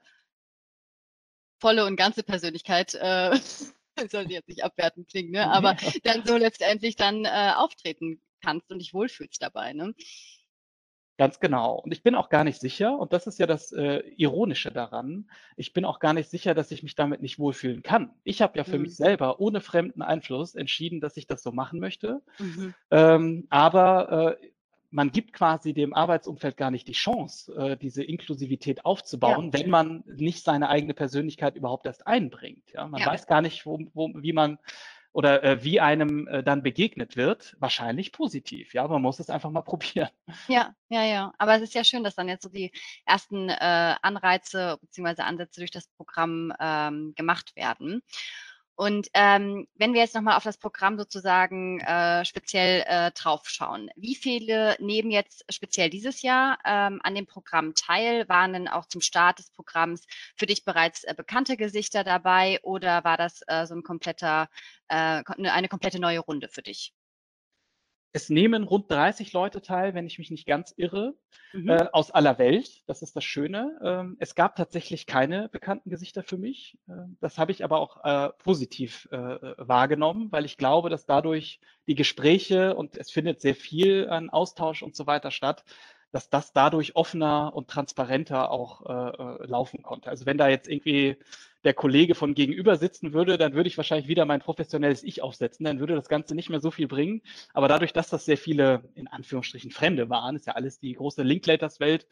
volle 1.58 1.86
und 1.86 1.96
ganze 1.96 2.22
Persönlichkeit, 2.22 2.94
äh, 2.94 3.38
soll 4.10 4.30
jetzt 4.30 4.48
nicht 4.48 4.64
abwertend 4.64 5.08
klingen, 5.08 5.32
ne, 5.32 5.50
aber 5.50 5.76
ja. 5.80 5.92
dann 6.02 6.26
so 6.26 6.36
letztendlich 6.36 6.96
dann 6.96 7.24
äh, 7.24 7.52
auftreten 7.56 8.20
kannst 8.42 8.70
und 8.70 8.80
dich 8.80 8.92
wohlfühlst 8.92 9.40
dabei. 9.40 9.72
Ne? 9.72 9.94
Ganz 11.18 11.40
genau. 11.40 11.74
Und 11.76 11.92
ich 11.92 12.02
bin 12.02 12.14
auch 12.14 12.30
gar 12.30 12.42
nicht 12.42 12.58
sicher, 12.58 12.98
und 12.98 13.12
das 13.12 13.26
ist 13.26 13.38
ja 13.38 13.46
das 13.46 13.70
äh, 13.72 13.98
Ironische 14.16 14.72
daran, 14.72 15.30
ich 15.56 15.72
bin 15.72 15.84
auch 15.84 15.98
gar 15.98 16.14
nicht 16.14 16.30
sicher, 16.30 16.54
dass 16.54 16.70
ich 16.70 16.82
mich 16.82 16.94
damit 16.94 17.20
nicht 17.20 17.38
wohlfühlen 17.38 17.82
kann. 17.82 18.10
Ich 18.24 18.40
habe 18.40 18.56
ja 18.56 18.64
für 18.64 18.76
mhm. 18.76 18.82
mich 18.82 18.96
selber 18.96 19.38
ohne 19.38 19.60
fremden 19.60 20.02
Einfluss 20.02 20.54
entschieden, 20.54 21.00
dass 21.00 21.16
ich 21.16 21.26
das 21.26 21.42
so 21.42 21.52
machen 21.52 21.80
möchte. 21.80 22.22
Mhm. 22.38 22.74
Ähm, 22.90 23.46
aber 23.50 24.38
äh, 24.40 24.46
man 24.92 25.10
gibt 25.10 25.32
quasi 25.32 25.72
dem 25.72 25.94
Arbeitsumfeld 25.94 26.56
gar 26.56 26.70
nicht 26.70 26.86
die 26.86 26.92
Chance, 26.92 27.54
äh, 27.56 27.76
diese 27.76 28.04
Inklusivität 28.04 28.84
aufzubauen, 28.84 29.50
ja. 29.52 29.60
wenn 29.60 29.70
man 29.70 30.04
nicht 30.06 30.44
seine 30.44 30.68
eigene 30.68 30.94
Persönlichkeit 30.94 31.56
überhaupt 31.56 31.86
erst 31.86 32.06
einbringt. 32.06 32.70
Ja? 32.72 32.86
Man 32.86 33.00
ja. 33.00 33.06
weiß 33.06 33.26
gar 33.26 33.42
nicht, 33.42 33.64
wo, 33.66 33.78
wo, 33.94 34.10
wie 34.14 34.32
man 34.32 34.58
oder 35.12 35.44
äh, 35.44 35.62
wie 35.62 35.80
einem 35.80 36.26
äh, 36.26 36.42
dann 36.42 36.62
begegnet 36.62 37.16
wird, 37.16 37.56
wahrscheinlich 37.58 38.12
positiv. 38.12 38.74
Ja, 38.74 38.88
man 38.88 39.02
muss 39.02 39.20
es 39.20 39.30
einfach 39.30 39.50
mal 39.50 39.62
probieren. 39.62 40.08
Ja, 40.48 40.74
ja, 40.88 41.04
ja. 41.04 41.32
Aber 41.38 41.56
es 41.56 41.62
ist 41.62 41.74
ja 41.74 41.84
schön, 41.84 42.04
dass 42.04 42.14
dann 42.14 42.28
jetzt 42.28 42.42
so 42.42 42.48
die 42.48 42.72
ersten 43.04 43.48
äh, 43.48 43.94
Anreize 44.02 44.78
bzw. 44.80 45.22
Ansätze 45.22 45.60
durch 45.60 45.70
das 45.70 45.88
Programm 45.88 46.52
ähm, 46.58 47.12
gemacht 47.14 47.54
werden. 47.56 48.02
Und 48.74 49.08
ähm, 49.14 49.68
wenn 49.74 49.92
wir 49.92 50.00
jetzt 50.00 50.14
nochmal 50.14 50.36
auf 50.36 50.44
das 50.44 50.56
Programm 50.56 50.98
sozusagen 50.98 51.80
äh, 51.80 52.24
speziell 52.24 52.84
äh, 52.86 53.10
draufschauen, 53.12 53.90
wie 53.96 54.14
viele 54.14 54.76
nehmen 54.80 55.10
jetzt 55.10 55.44
speziell 55.52 55.90
dieses 55.90 56.22
Jahr 56.22 56.58
ähm, 56.64 57.00
an 57.02 57.14
dem 57.14 57.26
Programm 57.26 57.74
teil? 57.74 58.28
Waren 58.28 58.54
denn 58.54 58.68
auch 58.68 58.86
zum 58.86 59.00
Start 59.00 59.38
des 59.38 59.50
Programms 59.50 60.06
für 60.36 60.46
dich 60.46 60.64
bereits 60.64 61.04
äh, 61.04 61.14
bekannte 61.14 61.56
Gesichter 61.56 62.02
dabei 62.02 62.60
oder 62.62 63.04
war 63.04 63.16
das 63.16 63.42
äh, 63.46 63.66
so 63.66 63.74
ein 63.74 63.82
kompletter, 63.82 64.48
äh, 64.88 65.22
eine 65.26 65.68
komplette 65.68 66.00
neue 66.00 66.20
Runde 66.20 66.48
für 66.48 66.62
dich? 66.62 66.94
Es 68.12 68.28
nehmen 68.28 68.64
rund 68.64 68.90
30 68.90 69.32
Leute 69.32 69.62
teil, 69.62 69.94
wenn 69.94 70.06
ich 70.06 70.18
mich 70.18 70.30
nicht 70.30 70.46
ganz 70.46 70.74
irre, 70.76 71.14
mhm. 71.52 71.68
äh, 71.68 71.86
aus 71.92 72.10
aller 72.10 72.38
Welt. 72.38 72.82
Das 72.86 73.00
ist 73.00 73.16
das 73.16 73.24
Schöne. 73.24 73.78
Ähm, 73.82 74.16
es 74.20 74.34
gab 74.34 74.54
tatsächlich 74.56 75.06
keine 75.06 75.48
bekannten 75.48 75.88
Gesichter 75.88 76.22
für 76.22 76.36
mich. 76.36 76.78
Äh, 76.88 76.92
das 77.20 77.38
habe 77.38 77.52
ich 77.52 77.64
aber 77.64 77.80
auch 77.80 78.04
äh, 78.04 78.30
positiv 78.42 79.08
äh, 79.10 79.16
wahrgenommen, 79.16 80.30
weil 80.30 80.44
ich 80.44 80.58
glaube, 80.58 80.90
dass 80.90 81.06
dadurch 81.06 81.60
die 81.86 81.94
Gespräche 81.94 82.76
und 82.76 82.96
es 82.96 83.10
findet 83.10 83.40
sehr 83.40 83.54
viel 83.54 84.08
an 84.08 84.30
Austausch 84.30 84.82
und 84.82 84.94
so 84.94 85.06
weiter 85.06 85.30
statt, 85.30 85.64
dass 86.12 86.28
das 86.28 86.52
dadurch 86.52 86.94
offener 86.94 87.52
und 87.54 87.68
transparenter 87.68 88.50
auch 88.50 88.86
äh, 88.86 89.42
äh, 89.42 89.46
laufen 89.46 89.82
konnte. 89.82 90.10
Also 90.10 90.26
wenn 90.26 90.36
da 90.36 90.48
jetzt 90.48 90.68
irgendwie 90.68 91.16
der 91.64 91.72
Kollege 91.72 92.14
von 92.14 92.34
gegenüber 92.34 92.76
sitzen 92.76 93.14
würde, 93.14 93.38
dann 93.38 93.54
würde 93.54 93.68
ich 93.68 93.78
wahrscheinlich 93.78 94.08
wieder 94.08 94.26
mein 94.26 94.40
professionelles 94.40 95.02
Ich 95.02 95.22
aufsetzen, 95.22 95.64
dann 95.64 95.80
würde 95.80 95.94
das 95.94 96.08
Ganze 96.08 96.34
nicht 96.34 96.50
mehr 96.50 96.60
so 96.60 96.70
viel 96.70 96.86
bringen. 96.86 97.22
Aber 97.54 97.66
dadurch, 97.66 97.94
dass 97.94 98.10
das 98.10 98.26
sehr 98.26 98.36
viele, 98.36 98.84
in 98.94 99.08
Anführungsstrichen, 99.08 99.70
Fremde 99.70 100.10
waren, 100.10 100.36
ist 100.36 100.46
ja 100.46 100.52
alles 100.52 100.78
die 100.78 100.92
große 100.92 101.22
Linklaters-Welt, 101.22 102.06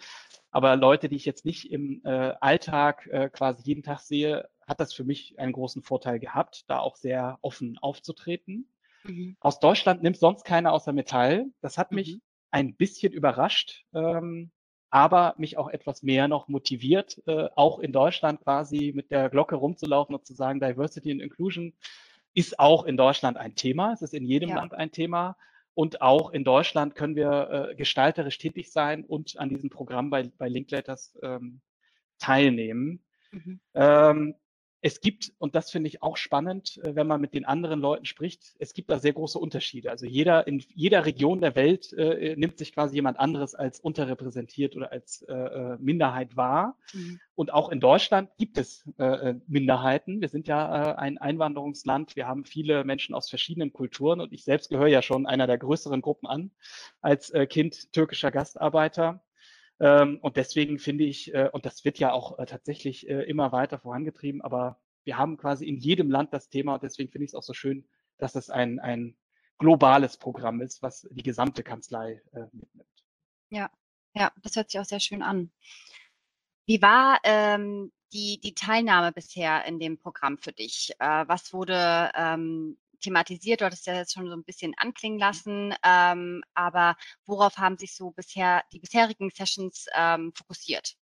aber 0.50 0.76
Leute, 0.76 1.08
die 1.08 1.16
ich 1.16 1.26
jetzt 1.26 1.44
nicht 1.44 1.70
im 1.70 2.00
äh, 2.04 2.34
Alltag 2.40 3.06
äh, 3.08 3.28
quasi 3.28 3.62
jeden 3.64 3.82
Tag 3.82 4.00
sehe, 4.00 4.48
hat 4.66 4.80
das 4.80 4.94
für 4.94 5.04
mich 5.04 5.38
einen 5.38 5.52
großen 5.52 5.82
Vorteil 5.82 6.18
gehabt, 6.20 6.64
da 6.68 6.78
auch 6.78 6.96
sehr 6.96 7.38
offen 7.42 7.76
aufzutreten. 7.78 8.68
Mhm. 9.02 9.36
Aus 9.40 9.60
Deutschland 9.60 10.02
nimmt 10.02 10.16
sonst 10.16 10.44
keiner 10.44 10.72
außer 10.72 10.92
Metall. 10.92 11.46
Das 11.60 11.76
hat 11.76 11.92
mich 11.92 12.16
mhm 12.16 12.29
ein 12.50 12.74
bisschen 12.74 13.12
überrascht, 13.12 13.84
ähm, 13.94 14.50
aber 14.90 15.34
mich 15.38 15.56
auch 15.56 15.68
etwas 15.68 16.02
mehr 16.02 16.26
noch 16.28 16.48
motiviert, 16.48 17.22
äh, 17.26 17.48
auch 17.54 17.78
in 17.78 17.92
Deutschland 17.92 18.40
quasi 18.40 18.92
mit 18.94 19.10
der 19.10 19.30
Glocke 19.30 19.54
rumzulaufen 19.54 20.14
und 20.14 20.26
zu 20.26 20.34
sagen, 20.34 20.60
Diversity 20.60 21.12
and 21.12 21.22
Inclusion 21.22 21.74
ist 22.34 22.58
auch 22.58 22.84
in 22.84 22.96
Deutschland 22.96 23.36
ein 23.36 23.54
Thema. 23.54 23.92
Es 23.92 24.02
ist 24.02 24.14
in 24.14 24.24
jedem 24.24 24.50
ja. 24.50 24.56
Land 24.56 24.74
ein 24.74 24.92
Thema. 24.92 25.36
Und 25.74 26.02
auch 26.02 26.30
in 26.30 26.44
Deutschland 26.44 26.94
können 26.94 27.16
wir 27.16 27.70
äh, 27.70 27.74
gestalterisch 27.76 28.38
tätig 28.38 28.72
sein 28.72 29.04
und 29.04 29.38
an 29.38 29.48
diesem 29.48 29.70
Programm 29.70 30.10
bei, 30.10 30.30
bei 30.36 30.48
Linkletters 30.48 31.16
ähm, 31.22 31.60
teilnehmen. 32.18 33.02
Mhm. 33.30 33.60
Ähm, 33.74 34.34
es 34.82 35.00
gibt, 35.00 35.32
und 35.38 35.54
das 35.54 35.70
finde 35.70 35.88
ich 35.88 36.02
auch 36.02 36.16
spannend, 36.16 36.78
äh, 36.82 36.94
wenn 36.94 37.06
man 37.06 37.20
mit 37.20 37.34
den 37.34 37.44
anderen 37.44 37.80
Leuten 37.80 38.04
spricht, 38.04 38.54
es 38.58 38.72
gibt 38.72 38.90
da 38.90 38.98
sehr 38.98 39.12
große 39.12 39.38
Unterschiede. 39.38 39.90
Also 39.90 40.06
jeder 40.06 40.46
in 40.46 40.64
jeder 40.74 41.04
Region 41.04 41.40
der 41.40 41.54
Welt 41.54 41.92
äh, 41.92 42.34
nimmt 42.36 42.58
sich 42.58 42.72
quasi 42.72 42.94
jemand 42.94 43.18
anderes 43.18 43.54
als 43.54 43.80
unterrepräsentiert 43.80 44.76
oder 44.76 44.92
als 44.92 45.22
äh, 45.22 45.34
äh 45.34 45.76
Minderheit 45.78 46.36
wahr. 46.36 46.76
Mhm. 46.92 47.20
Und 47.34 47.52
auch 47.52 47.70
in 47.70 47.80
Deutschland 47.80 48.30
gibt 48.38 48.58
es 48.58 48.86
äh, 48.98 49.04
äh, 49.04 49.34
Minderheiten. 49.46 50.20
Wir 50.20 50.28
sind 50.28 50.46
ja 50.46 50.92
äh, 50.92 50.96
ein 50.96 51.18
Einwanderungsland. 51.18 52.16
Wir 52.16 52.26
haben 52.26 52.44
viele 52.44 52.84
Menschen 52.84 53.14
aus 53.14 53.28
verschiedenen 53.28 53.72
Kulturen 53.72 54.20
und 54.20 54.32
ich 54.32 54.44
selbst 54.44 54.70
gehöre 54.70 54.88
ja 54.88 55.02
schon 55.02 55.26
einer 55.26 55.46
der 55.46 55.58
größeren 55.58 56.00
Gruppen 56.00 56.26
an 56.26 56.50
als 57.00 57.30
äh, 57.30 57.46
Kind 57.46 57.92
türkischer 57.92 58.30
Gastarbeiter. 58.30 59.22
Ähm, 59.80 60.18
und 60.20 60.36
deswegen 60.36 60.78
finde 60.78 61.04
ich, 61.04 61.34
äh, 61.34 61.48
und 61.52 61.64
das 61.64 61.84
wird 61.84 61.98
ja 61.98 62.12
auch 62.12 62.38
äh, 62.38 62.46
tatsächlich 62.46 63.08
äh, 63.08 63.22
immer 63.22 63.50
weiter 63.52 63.78
vorangetrieben, 63.78 64.42
aber 64.42 64.78
wir 65.04 65.16
haben 65.16 65.38
quasi 65.38 65.66
in 65.66 65.78
jedem 65.78 66.10
Land 66.10 66.32
das 66.32 66.48
Thema 66.48 66.74
und 66.74 66.82
deswegen 66.82 67.10
finde 67.10 67.24
ich 67.24 67.30
es 67.30 67.34
auch 67.34 67.42
so 67.42 67.54
schön, 67.54 67.88
dass 68.18 68.34
es 68.34 68.50
ein, 68.50 68.78
ein 68.78 69.16
globales 69.58 70.18
Programm 70.18 70.60
ist, 70.60 70.82
was 70.82 71.08
die 71.10 71.22
gesamte 71.22 71.62
Kanzlei 71.62 72.20
mitnimmt. 72.52 72.88
Ja, 73.48 73.70
ja, 74.14 74.30
das 74.42 74.56
hört 74.56 74.70
sich 74.70 74.80
auch 74.80 74.84
sehr 74.84 75.00
schön 75.00 75.22
an. 75.22 75.50
Wie 76.66 76.82
war 76.82 77.18
ähm, 77.24 77.92
die, 78.12 78.40
die 78.40 78.54
Teilnahme 78.54 79.12
bisher 79.12 79.64
in 79.64 79.78
dem 79.78 79.98
Programm 79.98 80.38
für 80.38 80.52
dich? 80.52 80.92
Äh, 80.98 81.24
was 81.26 81.52
wurde 81.52 82.10
ähm, 82.14 82.78
thematisiert, 83.00 83.60
du 83.60 83.64
hattest 83.64 83.86
ja 83.86 83.94
jetzt 83.94 84.14
schon 84.14 84.28
so 84.28 84.34
ein 84.34 84.44
bisschen 84.44 84.74
anklingen 84.76 85.18
lassen, 85.18 85.74
ähm, 85.84 86.42
aber 86.54 86.96
worauf 87.26 87.58
haben 87.58 87.78
sich 87.78 87.94
so 87.94 88.10
bisher 88.10 88.62
die 88.72 88.78
bisherigen 88.78 89.30
Sessions 89.30 89.86
ähm, 89.94 90.32
fokussiert? 90.34 90.94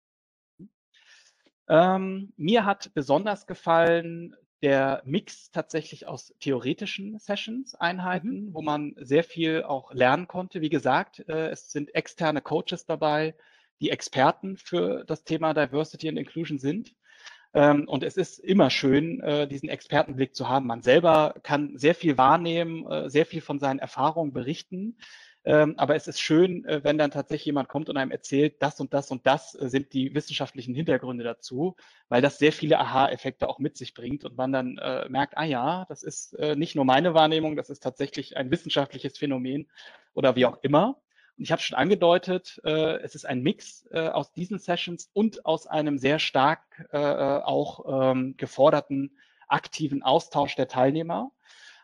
Ähm, 1.68 2.32
mir 2.36 2.64
hat 2.64 2.92
besonders 2.94 3.46
gefallen 3.46 4.36
der 4.62 5.02
Mix 5.04 5.50
tatsächlich 5.50 6.06
aus 6.06 6.34
theoretischen 6.40 7.18
Sessions, 7.18 7.74
Einheiten, 7.74 8.46
mhm. 8.46 8.54
wo 8.54 8.62
man 8.62 8.94
sehr 8.96 9.24
viel 9.24 9.62
auch 9.62 9.92
lernen 9.92 10.28
konnte. 10.28 10.60
Wie 10.60 10.70
gesagt, 10.70 11.20
äh, 11.28 11.48
es 11.48 11.70
sind 11.70 11.94
externe 11.94 12.40
Coaches 12.40 12.86
dabei, 12.86 13.34
die 13.80 13.90
Experten 13.90 14.56
für 14.56 15.04
das 15.04 15.24
Thema 15.24 15.52
Diversity 15.52 16.08
and 16.08 16.18
Inclusion 16.18 16.58
sind. 16.58 16.94
Ähm, 17.56 17.88
und 17.88 18.04
es 18.04 18.18
ist 18.18 18.38
immer 18.38 18.68
schön, 18.68 19.20
äh, 19.22 19.48
diesen 19.48 19.70
Expertenblick 19.70 20.36
zu 20.36 20.46
haben. 20.46 20.66
Man 20.66 20.82
selber 20.82 21.34
kann 21.42 21.78
sehr 21.78 21.94
viel 21.94 22.18
wahrnehmen, 22.18 22.86
äh, 22.86 23.08
sehr 23.08 23.24
viel 23.24 23.40
von 23.40 23.58
seinen 23.58 23.78
Erfahrungen 23.78 24.34
berichten. 24.34 24.98
Ähm, 25.42 25.74
aber 25.78 25.96
es 25.96 26.06
ist 26.06 26.20
schön, 26.20 26.66
äh, 26.66 26.84
wenn 26.84 26.98
dann 26.98 27.12
tatsächlich 27.12 27.46
jemand 27.46 27.70
kommt 27.70 27.88
und 27.88 27.96
einem 27.96 28.10
erzählt, 28.10 28.56
das 28.60 28.78
und 28.78 28.92
das 28.92 29.10
und 29.10 29.26
das 29.26 29.52
sind 29.52 29.94
die 29.94 30.14
wissenschaftlichen 30.14 30.74
Hintergründe 30.74 31.24
dazu, 31.24 31.76
weil 32.10 32.20
das 32.20 32.38
sehr 32.38 32.52
viele 32.52 32.78
Aha-Effekte 32.78 33.48
auch 33.48 33.58
mit 33.58 33.78
sich 33.78 33.94
bringt 33.94 34.24
und 34.26 34.36
man 34.36 34.52
dann 34.52 34.74
merkt, 35.08 35.38
ah 35.38 35.44
ja, 35.44 35.86
das 35.88 36.02
ist 36.02 36.36
nicht 36.56 36.74
nur 36.74 36.84
meine 36.84 37.14
Wahrnehmung, 37.14 37.56
das 37.56 37.70
ist 37.70 37.82
tatsächlich 37.82 38.36
ein 38.36 38.50
wissenschaftliches 38.50 39.18
Phänomen 39.18 39.68
oder 40.14 40.34
wie 40.36 40.46
auch 40.46 40.58
immer. 40.62 41.00
Und 41.36 41.44
ich 41.44 41.52
habe 41.52 41.62
schon 41.62 41.76
angedeutet, 41.76 42.60
äh, 42.64 42.96
es 43.00 43.14
ist 43.14 43.26
ein 43.26 43.42
Mix 43.42 43.86
äh, 43.90 44.08
aus 44.08 44.32
diesen 44.32 44.58
Sessions 44.58 45.10
und 45.12 45.44
aus 45.44 45.66
einem 45.66 45.98
sehr 45.98 46.18
stark 46.18 46.88
äh, 46.92 46.98
äh 46.98 47.42
auch 47.42 48.12
ähm, 48.12 48.36
geforderten 48.36 49.16
aktiven 49.48 50.02
Austausch 50.02 50.56
der 50.56 50.68
Teilnehmer. 50.68 51.30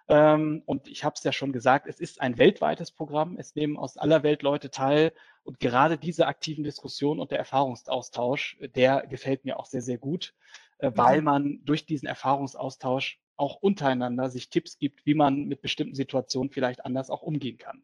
Ähm, 0.08 0.62
und 0.66 0.88
ich 0.88 1.04
habe 1.04 1.14
es 1.16 1.22
ja 1.22 1.32
schon 1.32 1.52
gesagt, 1.52 1.86
es 1.86 2.00
ist 2.00 2.20
ein 2.20 2.38
weltweites 2.38 2.90
Programm. 2.90 3.36
Es 3.38 3.54
nehmen 3.54 3.76
aus 3.76 3.96
aller 3.96 4.22
Welt 4.22 4.42
Leute 4.42 4.70
teil. 4.70 5.12
Und 5.44 5.60
gerade 5.60 5.98
diese 5.98 6.26
aktiven 6.26 6.64
Diskussionen 6.64 7.20
und 7.20 7.30
der 7.30 7.38
Erfahrungsaustausch, 7.38 8.58
der 8.74 9.06
gefällt 9.06 9.44
mir 9.44 9.58
auch 9.58 9.66
sehr, 9.66 9.82
sehr 9.82 9.98
gut, 9.98 10.34
äh, 10.78 10.90
mhm. 10.90 10.96
weil 10.96 11.22
man 11.22 11.60
durch 11.64 11.86
diesen 11.86 12.06
Erfahrungsaustausch 12.06 13.20
auch 13.36 13.56
untereinander 13.56 14.28
sich 14.30 14.50
Tipps 14.50 14.78
gibt, 14.78 15.04
wie 15.06 15.14
man 15.14 15.44
mit 15.44 15.62
bestimmten 15.62 15.94
Situationen 15.94 16.50
vielleicht 16.50 16.84
anders 16.84 17.10
auch 17.10 17.22
umgehen 17.22 17.58
kann. 17.58 17.82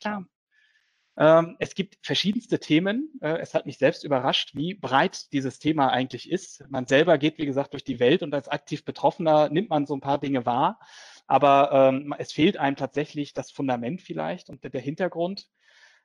Klar. 0.00 0.24
Ähm, 1.16 1.56
es 1.58 1.74
gibt 1.74 1.98
verschiedenste 2.02 2.58
Themen. 2.58 3.12
Äh, 3.20 3.38
es 3.38 3.54
hat 3.54 3.66
mich 3.66 3.78
selbst 3.78 4.04
überrascht, 4.04 4.54
wie 4.54 4.74
breit 4.74 5.32
dieses 5.32 5.58
Thema 5.58 5.88
eigentlich 5.88 6.30
ist. 6.30 6.64
Man 6.70 6.86
selber 6.86 7.18
geht, 7.18 7.38
wie 7.38 7.46
gesagt, 7.46 7.72
durch 7.72 7.84
die 7.84 8.00
Welt 8.00 8.22
und 8.22 8.34
als 8.34 8.48
aktiv 8.48 8.84
Betroffener 8.84 9.48
nimmt 9.48 9.70
man 9.70 9.86
so 9.86 9.94
ein 9.94 10.00
paar 10.00 10.18
Dinge 10.18 10.46
wahr. 10.46 10.78
Aber 11.26 11.70
ähm, 11.72 12.14
es 12.18 12.32
fehlt 12.32 12.56
einem 12.56 12.76
tatsächlich 12.76 13.34
das 13.34 13.50
Fundament 13.50 14.02
vielleicht 14.02 14.50
und 14.50 14.64
der 14.64 14.80
Hintergrund. 14.80 15.46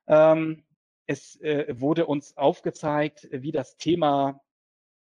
Ähm, 0.08 0.66
es 1.08 1.40
äh, 1.42 1.66
wurde 1.80 2.06
uns 2.06 2.36
aufgezeigt, 2.38 3.28
wie 3.32 3.52
das 3.52 3.78
Thema 3.78 4.42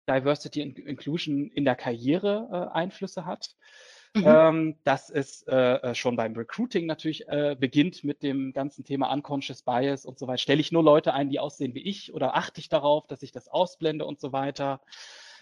Diversity 0.09 0.63
and 0.63 0.79
Inclusion 0.79 1.51
in 1.51 1.65
der 1.65 1.77
Karriere 1.77 2.49
äh, 2.51 2.77
Einflüsse 2.77 3.27
hat. 3.27 3.55
Mhm. 4.13 4.25
Ähm, 4.27 4.77
dass 4.83 5.09
es 5.09 5.43
äh, 5.43 5.57
äh, 5.57 5.95
schon 5.95 6.17
beim 6.17 6.35
Recruiting 6.35 6.87
natürlich 6.87 7.29
äh, 7.29 7.57
beginnt 7.59 8.03
mit 8.03 8.25
dem 8.25 8.53
ganzen 8.53 8.85
Thema 8.85 9.13
Unconscious 9.13 9.63
Bias 9.63 10.05
und 10.05 10.19
so 10.19 10.27
weiter. 10.27 10.39
Stelle 10.39 10.61
ich 10.61 10.73
nur 10.73 10.83
Leute 10.83 11.15
ein, 11.15 11.31
die 11.31 11.39
aussehen 11.39 11.75
wie 11.75 11.83
ich 11.83 12.13
oder 12.13 12.35
achte 12.35 12.61
ich 12.61 12.69
darauf, 12.69 13.07
dass 13.07 13.23
ich 13.23 13.31
das 13.31 13.47
ausblende 13.47 14.05
und 14.05 14.19
so 14.19 14.33
weiter. 14.33 14.81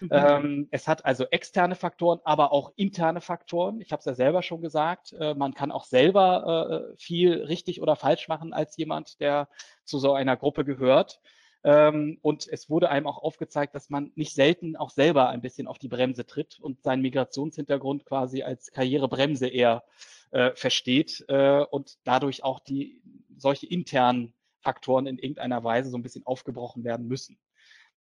Mhm. 0.01 0.09
Ähm, 0.11 0.67
es 0.69 0.87
hat 0.87 1.03
also 1.03 1.25
externe 1.25 1.73
Faktoren, 1.73 2.19
aber 2.23 2.51
auch 2.51 2.71
interne 2.75 3.21
Faktoren. 3.21 3.81
Ich 3.81 3.91
habe 3.91 3.99
es 4.01 4.05
ja 4.05 4.13
selber 4.13 4.43
schon 4.43 4.61
gesagt. 4.61 5.13
Äh, 5.13 5.33
man 5.33 5.55
kann 5.55 5.71
auch 5.71 5.85
selber 5.85 6.91
äh, 6.91 6.97
viel 6.97 7.43
richtig 7.43 7.81
oder 7.81 7.95
falsch 7.95 8.27
machen 8.27 8.53
als 8.53 8.77
jemand, 8.77 9.19
der 9.19 9.49
zu 9.83 9.97
so 9.97 10.13
einer 10.13 10.37
Gruppe 10.37 10.63
gehört. 10.63 11.19
Ähm, 11.63 12.19
und 12.21 12.47
es 12.47 12.69
wurde 12.69 12.89
einem 12.89 13.07
auch 13.07 13.17
aufgezeigt, 13.17 13.75
dass 13.75 13.89
man 13.89 14.11
nicht 14.15 14.33
selten 14.33 14.75
auch 14.75 14.89
selber 14.89 15.29
ein 15.29 15.41
bisschen 15.41 15.67
auf 15.67 15.77
die 15.77 15.89
Bremse 15.89 16.25
tritt 16.25 16.59
und 16.59 16.83
seinen 16.83 17.01
Migrationshintergrund 17.01 18.05
quasi 18.05 18.43
als 18.43 18.71
Karrierebremse 18.71 19.47
eher 19.47 19.83
äh, 20.31 20.51
versteht 20.55 21.25
äh, 21.27 21.65
und 21.69 21.97
dadurch 22.05 22.43
auch 22.43 22.59
die 22.59 23.01
solche 23.37 23.67
internen 23.67 24.33
Faktoren 24.61 25.05
in 25.05 25.17
irgendeiner 25.17 25.63
Weise 25.63 25.89
so 25.89 25.97
ein 25.97 26.03
bisschen 26.03 26.25
aufgebrochen 26.25 26.83
werden 26.83 27.07
müssen. 27.07 27.37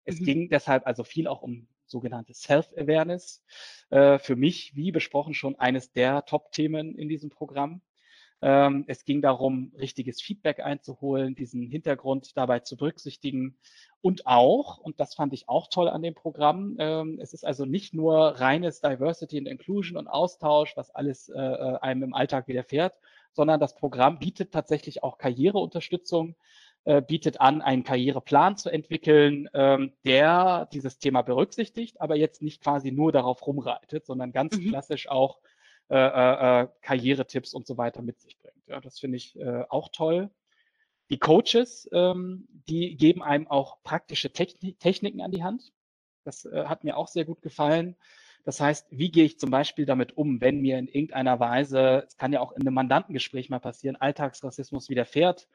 Es 0.04 0.20
mhm. 0.20 0.24
ging 0.24 0.48
deshalb 0.48 0.86
also 0.86 1.04
viel 1.04 1.26
auch 1.26 1.42
um 1.42 1.68
sogenannte 1.86 2.34
Self-Awareness. 2.34 3.42
Äh, 3.90 4.18
für 4.18 4.36
mich, 4.36 4.74
wie 4.74 4.92
besprochen, 4.92 5.34
schon 5.34 5.56
eines 5.56 5.92
der 5.92 6.24
Top-Themen 6.24 6.96
in 6.96 7.08
diesem 7.08 7.30
Programm. 7.30 7.80
Ähm, 8.42 8.84
es 8.86 9.04
ging 9.04 9.22
darum, 9.22 9.72
richtiges 9.78 10.20
Feedback 10.20 10.60
einzuholen, 10.60 11.34
diesen 11.34 11.70
Hintergrund 11.70 12.36
dabei 12.36 12.60
zu 12.60 12.76
berücksichtigen 12.76 13.56
und 14.02 14.26
auch, 14.26 14.78
und 14.78 15.00
das 15.00 15.14
fand 15.14 15.32
ich 15.32 15.48
auch 15.48 15.68
toll 15.68 15.88
an 15.88 16.02
dem 16.02 16.14
Programm, 16.14 16.76
ähm, 16.78 17.18
es 17.20 17.32
ist 17.32 17.46
also 17.46 17.64
nicht 17.64 17.94
nur 17.94 18.38
reines 18.38 18.80
Diversity 18.80 19.38
and 19.38 19.48
Inclusion 19.48 19.96
und 19.96 20.06
Austausch, 20.06 20.76
was 20.76 20.94
alles 20.94 21.28
äh, 21.30 21.40
äh, 21.40 21.78
einem 21.80 22.02
im 22.02 22.14
Alltag 22.14 22.46
widerfährt, 22.46 22.94
sondern 23.32 23.58
das 23.58 23.74
Programm 23.74 24.18
bietet 24.18 24.52
tatsächlich 24.52 25.02
auch 25.02 25.18
Karriereunterstützung, 25.18 26.36
äh, 26.84 27.02
bietet 27.02 27.40
an, 27.40 27.62
einen 27.62 27.84
Karriereplan 27.84 28.56
zu 28.56 28.70
entwickeln, 28.70 29.48
ähm, 29.54 29.92
der 30.04 30.68
dieses 30.72 30.98
Thema 30.98 31.22
berücksichtigt, 31.22 32.00
aber 32.00 32.16
jetzt 32.16 32.42
nicht 32.42 32.62
quasi 32.62 32.92
nur 32.92 33.12
darauf 33.12 33.46
rumreitet, 33.46 34.06
sondern 34.06 34.30
ganz 34.30 34.56
mhm. 34.56 34.68
klassisch 34.68 35.08
auch 35.08 35.40
äh, 35.88 35.96
äh, 35.96 36.62
äh, 36.62 36.68
Karrieretipps 36.82 37.54
und 37.54 37.66
so 37.66 37.76
weiter 37.76 38.02
mit 38.02 38.20
sich 38.20 38.38
bringt. 38.38 38.66
Ja, 38.66 38.80
das 38.80 38.98
finde 38.98 39.16
ich 39.16 39.38
äh, 39.38 39.64
auch 39.68 39.88
toll. 39.90 40.30
Die 41.10 41.18
Coaches, 41.18 41.88
ähm, 41.92 42.48
die 42.68 42.96
geben 42.96 43.22
einem 43.22 43.46
auch 43.46 43.82
praktische 43.84 44.32
Technik, 44.32 44.80
Techniken 44.80 45.20
an 45.20 45.30
die 45.30 45.44
Hand. 45.44 45.72
Das 46.24 46.44
äh, 46.44 46.64
hat 46.64 46.82
mir 46.82 46.96
auch 46.96 47.06
sehr 47.06 47.24
gut 47.24 47.42
gefallen. 47.42 47.96
Das 48.44 48.60
heißt, 48.60 48.86
wie 48.90 49.10
gehe 49.10 49.24
ich 49.24 49.38
zum 49.38 49.50
Beispiel 49.50 49.86
damit 49.86 50.16
um, 50.16 50.40
wenn 50.40 50.60
mir 50.60 50.78
in 50.78 50.88
irgendeiner 50.88 51.40
Weise, 51.40 52.04
es 52.06 52.16
kann 52.16 52.32
ja 52.32 52.40
auch 52.40 52.52
in 52.52 52.62
einem 52.62 52.74
Mandantengespräch 52.74 53.50
mal 53.50 53.58
passieren, 53.58 53.96
Alltagsrassismus 53.96 54.88
widerfährt. 54.88 55.48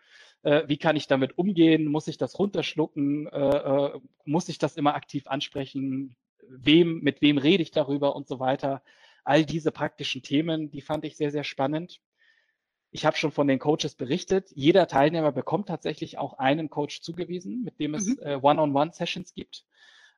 Äh, 0.43 0.63
wie 0.67 0.77
kann 0.77 0.95
ich 0.95 1.07
damit 1.07 1.37
umgehen? 1.37 1.85
Muss 1.85 2.07
ich 2.07 2.17
das 2.17 2.37
runterschlucken? 2.39 3.27
Äh, 3.27 3.39
äh, 3.39 3.99
muss 4.25 4.49
ich 4.49 4.57
das 4.57 4.77
immer 4.77 4.95
aktiv 4.95 5.27
ansprechen? 5.27 6.15
Wem, 6.47 6.99
mit 7.01 7.21
wem 7.21 7.37
rede 7.37 7.63
ich 7.63 7.71
darüber 7.71 8.15
und 8.15 8.27
so 8.27 8.39
weiter? 8.39 8.81
All 9.23 9.45
diese 9.45 9.71
praktischen 9.71 10.21
Themen, 10.23 10.71
die 10.71 10.81
fand 10.81 11.05
ich 11.05 11.17
sehr, 11.17 11.31
sehr 11.31 11.43
spannend. 11.43 12.01
Ich 12.91 13.05
habe 13.05 13.15
schon 13.15 13.31
von 13.31 13.47
den 13.47 13.59
Coaches 13.59 13.95
berichtet. 13.95 14.51
Jeder 14.53 14.87
Teilnehmer 14.87 15.31
bekommt 15.31 15.67
tatsächlich 15.67 16.17
auch 16.17 16.33
einen 16.39 16.69
Coach 16.69 17.01
zugewiesen, 17.01 17.63
mit 17.63 17.79
dem 17.79 17.95
es 17.95 18.07
mhm. 18.07 18.19
äh, 18.21 18.35
One-on-One-Sessions 18.35 19.33
gibt. 19.33 19.65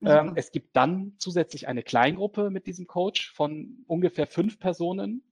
Ähm, 0.06 0.34
es 0.36 0.52
gibt 0.52 0.76
dann 0.76 1.14
zusätzlich 1.18 1.68
eine 1.68 1.84
Kleingruppe 1.84 2.50
mit 2.50 2.68
diesem 2.68 2.88
Coach 2.88 3.32
von 3.32 3.84
ungefähr 3.88 4.28
fünf 4.28 4.60
Personen. 4.60 5.24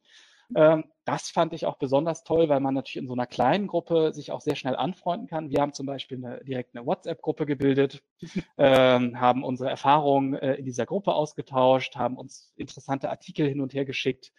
Ähm, 0.56 0.86
das 1.06 1.30
fand 1.30 1.54
ich 1.54 1.66
auch 1.66 1.78
besonders 1.78 2.24
toll, 2.24 2.48
weil 2.50 2.60
man 2.60 2.74
natürlich 2.74 3.02
in 3.02 3.08
so 3.08 3.14
einer 3.14 3.26
kleinen 3.26 3.68
Gruppe 3.68 4.14
sich 4.14 4.32
auch 4.32 4.42
sehr 4.42 4.56
schnell 4.56 4.76
anfreunden 4.76 5.28
kann. 5.28 5.50
Wir 5.50 5.62
haben 5.62 5.74
zum 5.74 5.86
Beispiel 5.86 6.24
eine, 6.24 6.44
direkt 6.44 6.76
eine 6.76 6.86
WhatsApp-Gruppe 6.86 7.46
gebildet, 7.46 8.04
ähm, 8.58 9.20
haben 9.20 9.44
unsere 9.44 9.70
Erfahrungen 9.70 10.36
äh, 10.36 10.56
in 10.56 10.66
dieser 10.66 10.86
Gruppe 10.86 11.14
ausgetauscht, 11.14 11.96
haben 11.96 12.18
uns 12.18 12.54
interessante 12.56 13.10
Artikel 13.10 13.48
hin 13.48 13.62
und 13.62 13.74
her 13.74 13.86
geschickt, 13.86 14.32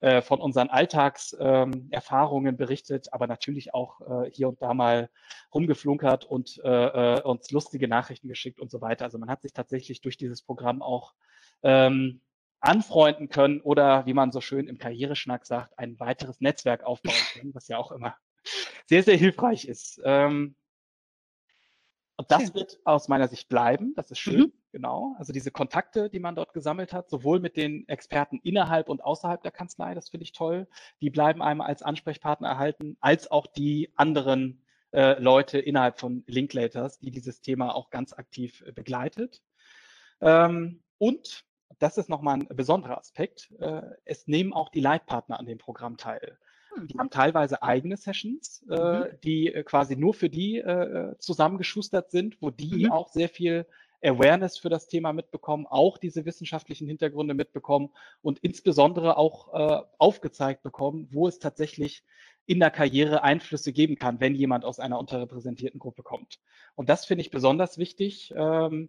äh, 0.00 0.22
von 0.22 0.40
unseren 0.40 0.68
Alltagserfahrungen 0.68 2.54
ähm, 2.54 2.56
berichtet, 2.56 3.12
aber 3.12 3.26
natürlich 3.26 3.74
auch 3.74 4.00
äh, 4.00 4.30
hier 4.30 4.48
und 4.48 4.62
da 4.62 4.72
mal 4.74 5.10
rumgeflunkert 5.54 6.24
und 6.24 6.58
uns 6.58 7.50
lustige 7.50 7.88
Nachrichten 7.88 8.28
geschickt 8.28 8.60
und 8.60 8.70
so 8.70 8.80
weiter. 8.80 9.04
Also 9.04 9.18
man 9.18 9.28
hat 9.28 9.42
sich 9.42 9.52
tatsächlich 9.52 10.00
durch 10.00 10.16
dieses 10.16 10.42
Programm 10.42 10.80
auch 10.80 11.14
ähm, 11.62 12.20
anfreunden 12.60 13.28
können 13.28 13.60
oder, 13.60 14.06
wie 14.06 14.14
man 14.14 14.32
so 14.32 14.40
schön 14.40 14.68
im 14.68 14.78
Karriereschnack 14.78 15.46
sagt, 15.46 15.78
ein 15.78 15.98
weiteres 15.98 16.40
Netzwerk 16.40 16.84
aufbauen 16.84 17.14
können, 17.32 17.54
was 17.54 17.68
ja 17.68 17.78
auch 17.78 17.92
immer 17.92 18.16
sehr, 18.86 19.02
sehr 19.02 19.16
hilfreich 19.16 19.66
ist. 19.66 20.00
Ähm, 20.04 20.56
und 22.16 22.30
das 22.30 22.52
wird 22.54 22.78
aus 22.84 23.08
meiner 23.08 23.28
Sicht 23.28 23.48
bleiben. 23.48 23.94
Das 23.96 24.10
ist 24.10 24.18
schön, 24.18 24.40
mhm. 24.40 24.52
genau. 24.72 25.14
Also 25.18 25.32
diese 25.32 25.50
Kontakte, 25.50 26.10
die 26.10 26.20
man 26.20 26.34
dort 26.34 26.52
gesammelt 26.52 26.92
hat, 26.92 27.08
sowohl 27.08 27.40
mit 27.40 27.56
den 27.56 27.88
Experten 27.88 28.40
innerhalb 28.42 28.90
und 28.90 29.02
außerhalb 29.02 29.42
der 29.42 29.52
Kanzlei, 29.52 29.94
das 29.94 30.10
finde 30.10 30.24
ich 30.24 30.32
toll. 30.32 30.68
Die 31.00 31.08
bleiben 31.08 31.40
einem 31.40 31.62
als 31.62 31.82
Ansprechpartner 31.82 32.48
erhalten, 32.48 32.98
als 33.00 33.30
auch 33.30 33.46
die 33.46 33.90
anderen 33.96 34.62
äh, 34.92 35.18
Leute 35.18 35.58
innerhalb 35.58 35.98
von 35.98 36.22
Linklaters, 36.26 36.98
die 36.98 37.10
dieses 37.10 37.40
Thema 37.40 37.74
auch 37.74 37.88
ganz 37.88 38.12
aktiv 38.12 38.62
äh, 38.66 38.72
begleitet. 38.72 39.40
Ähm, 40.20 40.82
und 40.98 41.46
das 41.78 41.98
ist 41.98 42.08
nochmal 42.08 42.40
ein 42.40 42.48
besonderer 42.48 42.98
Aspekt. 42.98 43.52
Äh, 43.60 43.82
es 44.04 44.26
nehmen 44.26 44.52
auch 44.52 44.68
die 44.68 44.80
Leitpartner 44.80 45.38
an 45.38 45.46
dem 45.46 45.58
Programm 45.58 45.96
teil. 45.96 46.38
Hm. 46.74 46.86
Die 46.88 46.98
haben 46.98 47.10
teilweise 47.10 47.62
eigene 47.62 47.96
Sessions, 47.96 48.64
äh, 48.70 48.74
mhm. 48.74 49.04
die 49.24 49.52
äh, 49.52 49.62
quasi 49.62 49.96
nur 49.96 50.14
für 50.14 50.30
die 50.30 50.62
zusammengeschustert 51.18 52.10
sind, 52.10 52.40
wo 52.40 52.50
die 52.50 52.86
mhm. 52.86 52.92
auch 52.92 53.08
sehr 53.08 53.28
viel 53.28 53.66
Awareness 54.02 54.56
für 54.56 54.70
das 54.70 54.88
Thema 54.88 55.12
mitbekommen, 55.12 55.66
auch 55.66 55.98
diese 55.98 56.24
wissenschaftlichen 56.24 56.86
Hintergründe 56.86 57.34
mitbekommen 57.34 57.90
und 58.22 58.38
insbesondere 58.38 59.18
auch 59.18 59.52
aufgezeigt 59.98 60.62
bekommen, 60.62 61.08
wo 61.10 61.28
es 61.28 61.38
tatsächlich 61.38 62.02
in 62.46 62.60
der 62.60 62.70
Karriere 62.70 63.22
Einflüsse 63.22 63.72
geben 63.72 63.96
kann, 63.96 64.18
wenn 64.20 64.34
jemand 64.34 64.64
aus 64.64 64.80
einer 64.80 64.98
unterrepräsentierten 64.98 65.78
Gruppe 65.78 66.02
kommt. 66.02 66.40
Und 66.74 66.88
das 66.88 67.04
finde 67.04 67.22
ich 67.22 67.30
besonders 67.30 67.76
wichtig. 67.76 68.32
Ähm, 68.34 68.88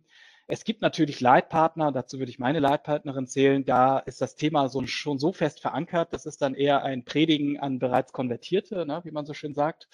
es 0.52 0.66
gibt 0.66 0.82
natürlich 0.82 1.22
Leitpartner, 1.22 1.94
dazu 1.94 2.20
würde 2.20 2.30
ich 2.30 2.38
meine 2.38 2.60
Leitpartnerin 2.60 3.26
zählen, 3.26 3.64
da 3.64 4.00
ist 4.00 4.20
das 4.20 4.36
Thema 4.36 4.68
so, 4.68 4.86
schon 4.86 5.18
so 5.18 5.32
fest 5.32 5.62
verankert, 5.62 6.12
das 6.12 6.26
ist 6.26 6.42
dann 6.42 6.56
eher 6.56 6.84
ein 6.84 7.06
Predigen 7.06 7.58
an 7.58 7.80
bereits 7.80 8.12
Konvertierte, 8.12 8.86
ne, 8.86 9.00
wie 9.06 9.12
man 9.12 9.26
so 9.26 9.34
schön 9.34 9.54
sagt. 9.54 9.88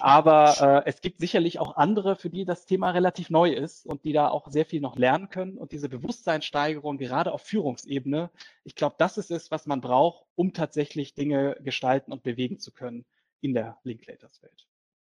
Aber 0.00 0.84
äh, 0.86 0.88
es 0.88 1.02
gibt 1.02 1.20
sicherlich 1.20 1.58
auch 1.58 1.76
andere, 1.76 2.16
für 2.16 2.30
die 2.30 2.46
das 2.46 2.64
Thema 2.64 2.92
relativ 2.92 3.28
neu 3.28 3.52
ist 3.52 3.84
und 3.84 4.04
die 4.04 4.14
da 4.14 4.28
auch 4.28 4.48
sehr 4.48 4.64
viel 4.64 4.80
noch 4.80 4.96
lernen 4.96 5.28
können. 5.28 5.58
Und 5.58 5.72
diese 5.72 5.90
Bewusstseinssteigerung, 5.90 6.96
gerade 6.96 7.32
auf 7.32 7.42
Führungsebene, 7.42 8.30
ich 8.64 8.76
glaube, 8.76 8.94
das 8.98 9.18
ist 9.18 9.30
es, 9.30 9.50
was 9.50 9.66
man 9.66 9.82
braucht, 9.82 10.24
um 10.34 10.54
tatsächlich 10.54 11.12
Dinge 11.12 11.58
gestalten 11.60 12.10
und 12.10 12.22
bewegen 12.22 12.58
zu 12.58 12.72
können 12.72 13.04
in 13.42 13.52
der 13.52 13.78
Linklaters-Welt. 13.84 14.66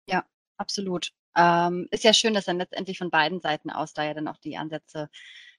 Ja, 0.09 0.23
absolut. 0.57 1.11
Ähm, 1.35 1.87
ist 1.91 2.03
ja 2.03 2.13
schön, 2.13 2.33
dass 2.33 2.45
dann 2.45 2.57
letztendlich 2.57 2.97
von 2.97 3.11
beiden 3.11 3.39
Seiten 3.41 3.69
aus 3.69 3.93
da 3.93 4.03
ja 4.03 4.13
dann 4.13 4.27
auch 4.27 4.37
die 4.37 4.57
Ansätze 4.57 5.09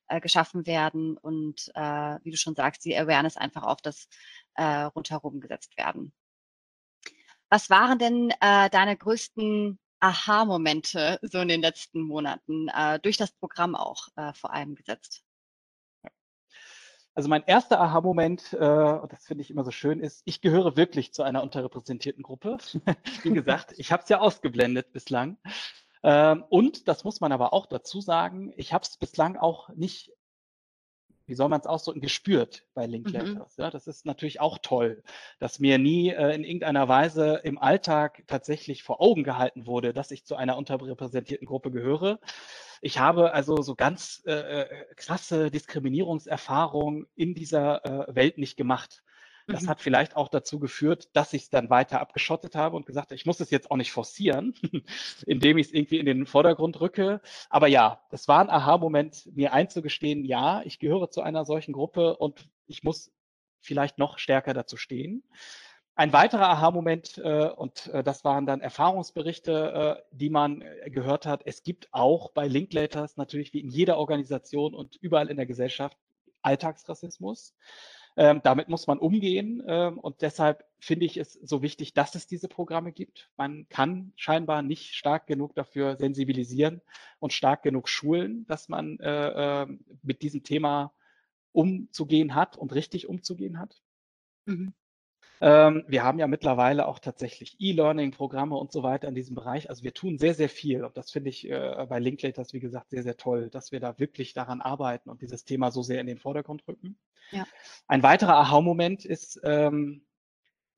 äh, 0.09 0.21
geschaffen 0.21 0.67
werden 0.67 1.17
und 1.17 1.71
äh, 1.75 2.19
wie 2.23 2.31
du 2.31 2.37
schon 2.37 2.55
sagst, 2.55 2.85
die 2.85 2.97
Awareness 2.97 3.37
einfach 3.37 3.63
auf 3.63 3.81
das 3.83 4.09
äh, 4.55 4.65
rundherum 4.65 5.41
gesetzt 5.41 5.77
werden. 5.77 6.13
Was 7.51 7.71
waren 7.71 7.99
denn 7.99 8.31
äh, 8.41 8.69
deine 8.71 8.97
größten 8.97 9.79
Aha-Momente 10.01 11.19
so 11.23 11.41
in 11.41 11.49
den 11.49 11.63
letzten 11.63 12.03
Monaten, 12.03 12.69
äh, 12.69 13.01
durch 13.01 13.17
das 13.17 13.33
Programm 13.33 13.75
auch 13.75 14.09
äh, 14.17 14.33
vor 14.35 14.53
allem 14.53 14.75
gesetzt? 14.75 15.25
Also 17.19 17.29
mein 17.29 17.43
erster 17.49 17.81
Aha-Moment, 17.81 18.53
äh, 18.53 18.59
das 18.61 19.27
finde 19.27 19.43
ich 19.43 19.51
immer 19.51 19.65
so 19.65 19.73
schön, 19.73 19.99
ist, 19.99 20.23
ich 20.25 20.41
gehöre 20.41 20.77
wirklich 20.77 21.13
zu 21.13 21.25
einer 21.25 21.43
unterrepräsentierten 21.43 22.23
Gruppe. 22.23 22.59
Wie 23.25 23.33
gesagt, 23.33 23.75
ich 23.77 23.91
habe 23.91 24.05
es 24.05 24.09
ja 24.09 24.21
ausgeblendet 24.21 24.93
bislang. 24.93 25.37
Ähm, 26.05 26.45
und 26.49 26.87
das 26.87 27.03
muss 27.03 27.21
man 27.21 27.33
aber 27.33 27.53
auch 27.53 27.67
dazu 27.67 28.01
sagen, 28.01 28.53
ich 28.57 28.73
habe 28.73 28.85
es 28.85 28.99
bislang 28.99 29.37
auch 29.37 29.69
nicht 29.71 30.13
wie 31.29 31.35
soll 31.35 31.49
man 31.49 31.61
es 31.61 31.67
ausdrücken, 31.67 32.01
gespürt 32.01 32.65
bei 32.75 32.87
Linklaters. 32.87 33.57
Mhm. 33.59 33.63
Ja, 33.63 33.71
das 33.71 33.87
ist 33.87 34.07
natürlich 34.07 34.41
auch 34.41 34.59
toll, 34.59 35.03
dass 35.39 35.59
mir 35.61 35.79
nie 35.79 36.11
äh, 36.11 36.35
in 36.35 36.43
irgendeiner 36.43 36.89
Weise 36.89 37.41
im 37.45 37.59
Alltag 37.59 38.25
tatsächlich 38.27 38.83
vor 38.83 39.01
Augen 39.01 39.25
gehalten 39.25 39.67
wurde, 39.67 39.93
dass 39.93 40.11
ich 40.11 40.25
zu 40.25 40.37
einer 40.37 40.57
unterrepräsentierten 40.57 41.47
Gruppe 41.47 41.71
gehöre. 41.71 42.19
Ich 42.81 42.99
habe 42.99 43.33
also 43.33 43.61
so 43.61 43.75
ganz 43.75 44.23
äh, 44.27 44.33
äh 44.33 44.85
krasse 44.97 45.51
Diskriminierungserfahrungen 45.51 47.07
in 47.15 47.35
dieser 47.35 48.09
äh, 48.09 48.15
Welt 48.15 48.39
nicht 48.39 48.57
gemacht. 48.57 49.03
Das 49.49 49.63
mhm. 49.63 49.69
hat 49.69 49.81
vielleicht 49.81 50.15
auch 50.15 50.29
dazu 50.29 50.59
geführt, 50.59 51.09
dass 51.15 51.33
ich 51.33 51.45
es 51.45 51.51
dann 51.51 51.71
weiter 51.71 52.01
abgeschottet 52.01 52.55
habe 52.55 52.77
und 52.77 52.85
gesagt 52.87 53.09
habe, 53.09 53.15
ich 53.15 53.27
muss 53.27 53.41
es 53.41 53.51
jetzt 53.51 53.71
auch 53.71 53.77
nicht 53.77 53.91
forcieren, 53.91 54.55
indem 55.27 55.57
ich 55.57 55.69
es 55.69 55.73
irgendwie 55.73 55.99
in 55.99 56.07
den 56.07 56.27
Vordergrund 56.27 56.81
rücke. 56.81 57.23
Aber 57.49 57.67
ja, 57.67 58.03
das 58.11 58.29
war 58.29 58.41
ein 58.41 58.51
Aha-Moment, 58.51 59.35
mir 59.35 59.55
einzugestehen, 59.55 60.25
ja, 60.25 60.63
ich 60.65 60.79
gehöre 60.79 61.11
zu 61.11 61.23
einer 61.23 61.47
solchen 61.47 61.73
Gruppe 61.73 62.17
und 62.17 62.49
ich 62.67 62.85
muss 62.85 63.11
vielleicht 63.61 63.99
noch 63.99 64.19
stärker 64.19 64.53
dazu 64.53 64.77
stehen. 64.77 65.25
Ein 65.95 66.13
weiterer 66.13 66.51
Aha-Moment, 66.51 67.19
äh, 67.19 67.49
und 67.49 67.89
äh, 67.89 68.05
das 68.05 68.25
waren 68.25 68.47
dann 68.47 68.61
Erfahrungsberichte, 68.61 69.97
äh, 69.99 70.03
die 70.13 70.31
man 70.31 70.61
äh, 70.61 70.91
gehört 70.91 71.27
hat. 71.27 71.43
Es 71.45 71.65
gibt 71.65 71.89
auch 71.91 72.31
bei 72.33 72.47
Linklaters 72.47 73.17
natürlich 73.17 73.53
wie 73.53 73.61
in 73.61 73.69
jeder 73.69 73.97
Organisation 73.97 74.75
und 74.75 74.95
überall 74.97 75.29
in 75.29 75.37
der 75.37 75.47
Gesellschaft 75.47 75.97
Alltagsrassismus. 76.43 77.55
Ähm, 78.21 78.41
damit 78.43 78.69
muss 78.69 78.89
man 78.89 78.99
umgehen 78.99 79.63
ähm, 79.69 79.97
und 80.01 80.23
deshalb 80.23 80.65
finde 80.81 81.07
ich 81.07 81.19
es 81.19 81.35
so 81.35 81.63
wichtig, 81.63 81.95
dass 81.95 82.17
es 82.17 82.27
diese 82.27 82.49
Programme 82.49 82.91
gibt. 82.91 83.31
Man 83.37 83.69
kann 83.69 84.13
scheinbar 84.17 84.63
nicht 84.63 84.97
stark 84.97 85.29
genug 85.29 85.55
dafür 85.55 85.97
sensibilisieren 85.97 86.83
und 87.21 87.33
stark 87.33 87.63
genug 87.63 87.89
schulen, 87.89 88.45
dass 88.49 88.69
man 88.69 88.99
äh, 88.99 89.63
äh, 89.63 89.67
mit 90.03 90.23
diesem 90.23 90.43
Thema 90.43 90.93
umzugehen 91.53 92.35
hat 92.35 92.57
und 92.57 92.75
richtig 92.75 93.09
umzugehen 93.09 93.61
hat. 93.61 93.81
Mhm. 94.47 94.73
Ähm, 95.41 95.85
wir 95.87 96.05
haben 96.05 96.19
ja 96.19 96.27
mittlerweile 96.27 96.87
auch 96.87 96.99
tatsächlich 96.99 97.57
E-Learning-Programme 97.59 98.57
und 98.57 98.73
so 98.73 98.83
weiter 98.83 99.09
in 99.09 99.15
diesem 99.15 99.35
Bereich. 99.35 99.69
Also 99.69 99.83
wir 99.83 99.95
tun 99.95 100.19
sehr, 100.19 100.35
sehr 100.35 100.49
viel. 100.49 100.85
Und 100.85 100.97
das 100.97 101.11
finde 101.11 101.31
ich 101.31 101.49
äh, 101.49 101.87
bei 101.89 101.99
Linklaters, 101.99 102.53
wie 102.53 102.61
gesagt, 102.61 102.91
sehr, 102.91 103.03
sehr 103.03 103.17
toll, 103.17 103.51
dass 103.51 103.73
wir 103.73 103.81
da 103.81 103.99
wirklich 103.99 104.35
daran 104.35 104.61
arbeiten 104.61 105.11
und 105.11 105.23
dieses 105.23 105.45
Thema 105.45 105.71
so 105.71 105.83
sehr 105.83 106.01
in 106.01 106.07
den 106.07 106.19
Vordergrund 106.19 106.67
rücken. 106.67 106.99
Ja. 107.31 107.47
Ein 107.87 108.03
weiterer 108.03 108.37
Aha-Moment 108.37 109.05
ist 109.05 109.41
ähm, 109.45 110.03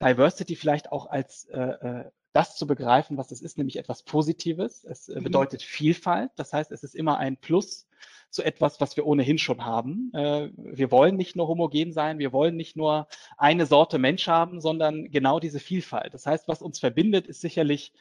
Diversity 0.03 0.57
vielleicht 0.57 0.93
auch 0.93 1.07
als 1.07 1.45
äh, 1.47 1.61
äh, 1.61 2.11
das 2.33 2.57
zu 2.57 2.67
begreifen, 2.67 3.17
was 3.17 3.33
es 3.33 3.43
ist, 3.43 3.59
nämlich 3.59 3.77
etwas 3.77 4.03
Positives. 4.03 4.85
Es 4.85 5.09
äh, 5.09 5.19
mhm. 5.19 5.25
bedeutet 5.25 5.63
Vielfalt. 5.63 6.31
Das 6.37 6.53
heißt, 6.53 6.71
es 6.73 6.83
ist 6.83 6.95
immer 6.95 7.19
ein 7.19 7.37
Plus 7.37 7.89
zu 8.31 8.43
etwas, 8.43 8.81
was 8.81 8.97
wir 8.97 9.07
ohnehin 9.07 9.39
schon 9.39 9.65
haben. 9.65 10.13
Äh, 10.15 10.51
wir 10.57 10.91
wollen 10.91 11.17
nicht 11.17 11.37
nur 11.37 11.49
homogen 11.49 11.93
sein, 11.93 12.19
wir 12.19 12.33
wollen 12.33 12.57
nicht 12.57 12.77
nur 12.77 13.09
eine 13.37 13.67
Sorte 13.67 13.99
Mensch 13.99 14.29
haben, 14.29 14.61
sondern 14.61 15.11
genau 15.11 15.41
diese 15.41 15.61
Vielfalt. 15.61 16.15
Das 16.15 16.27
heißt, 16.27 16.49
was 16.49 16.63
uns 16.63 16.79
verbindet, 16.79 17.27
ist 17.27 17.41
sicherlich 17.41 17.93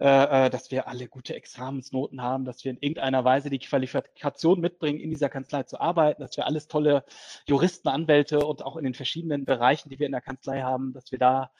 äh, 0.00 0.46
äh, 0.46 0.50
dass 0.50 0.72
wir 0.72 0.88
alle 0.88 1.06
gute 1.06 1.36
Examensnoten 1.36 2.20
haben, 2.20 2.44
dass 2.44 2.64
wir 2.64 2.72
in 2.72 2.78
irgendeiner 2.78 3.24
Weise 3.24 3.48
die 3.48 3.60
Qualifikation 3.60 4.60
mitbringen, 4.60 4.98
in 4.98 5.10
dieser 5.10 5.28
Kanzlei 5.28 5.62
zu 5.62 5.80
arbeiten, 5.80 6.20
dass 6.20 6.36
wir 6.36 6.46
alles 6.46 6.66
tolle 6.66 7.04
Juristen, 7.46 7.86
Anwälte 7.86 8.40
und 8.40 8.64
auch 8.64 8.76
in 8.76 8.82
den 8.82 8.94
verschiedenen 8.94 9.44
Bereichen, 9.44 9.90
die 9.90 10.00
wir 10.00 10.06
in 10.06 10.12
der 10.12 10.20
Kanzlei 10.20 10.62
haben, 10.62 10.92
dass 10.94 11.12
wir 11.12 11.20
da 11.20 11.52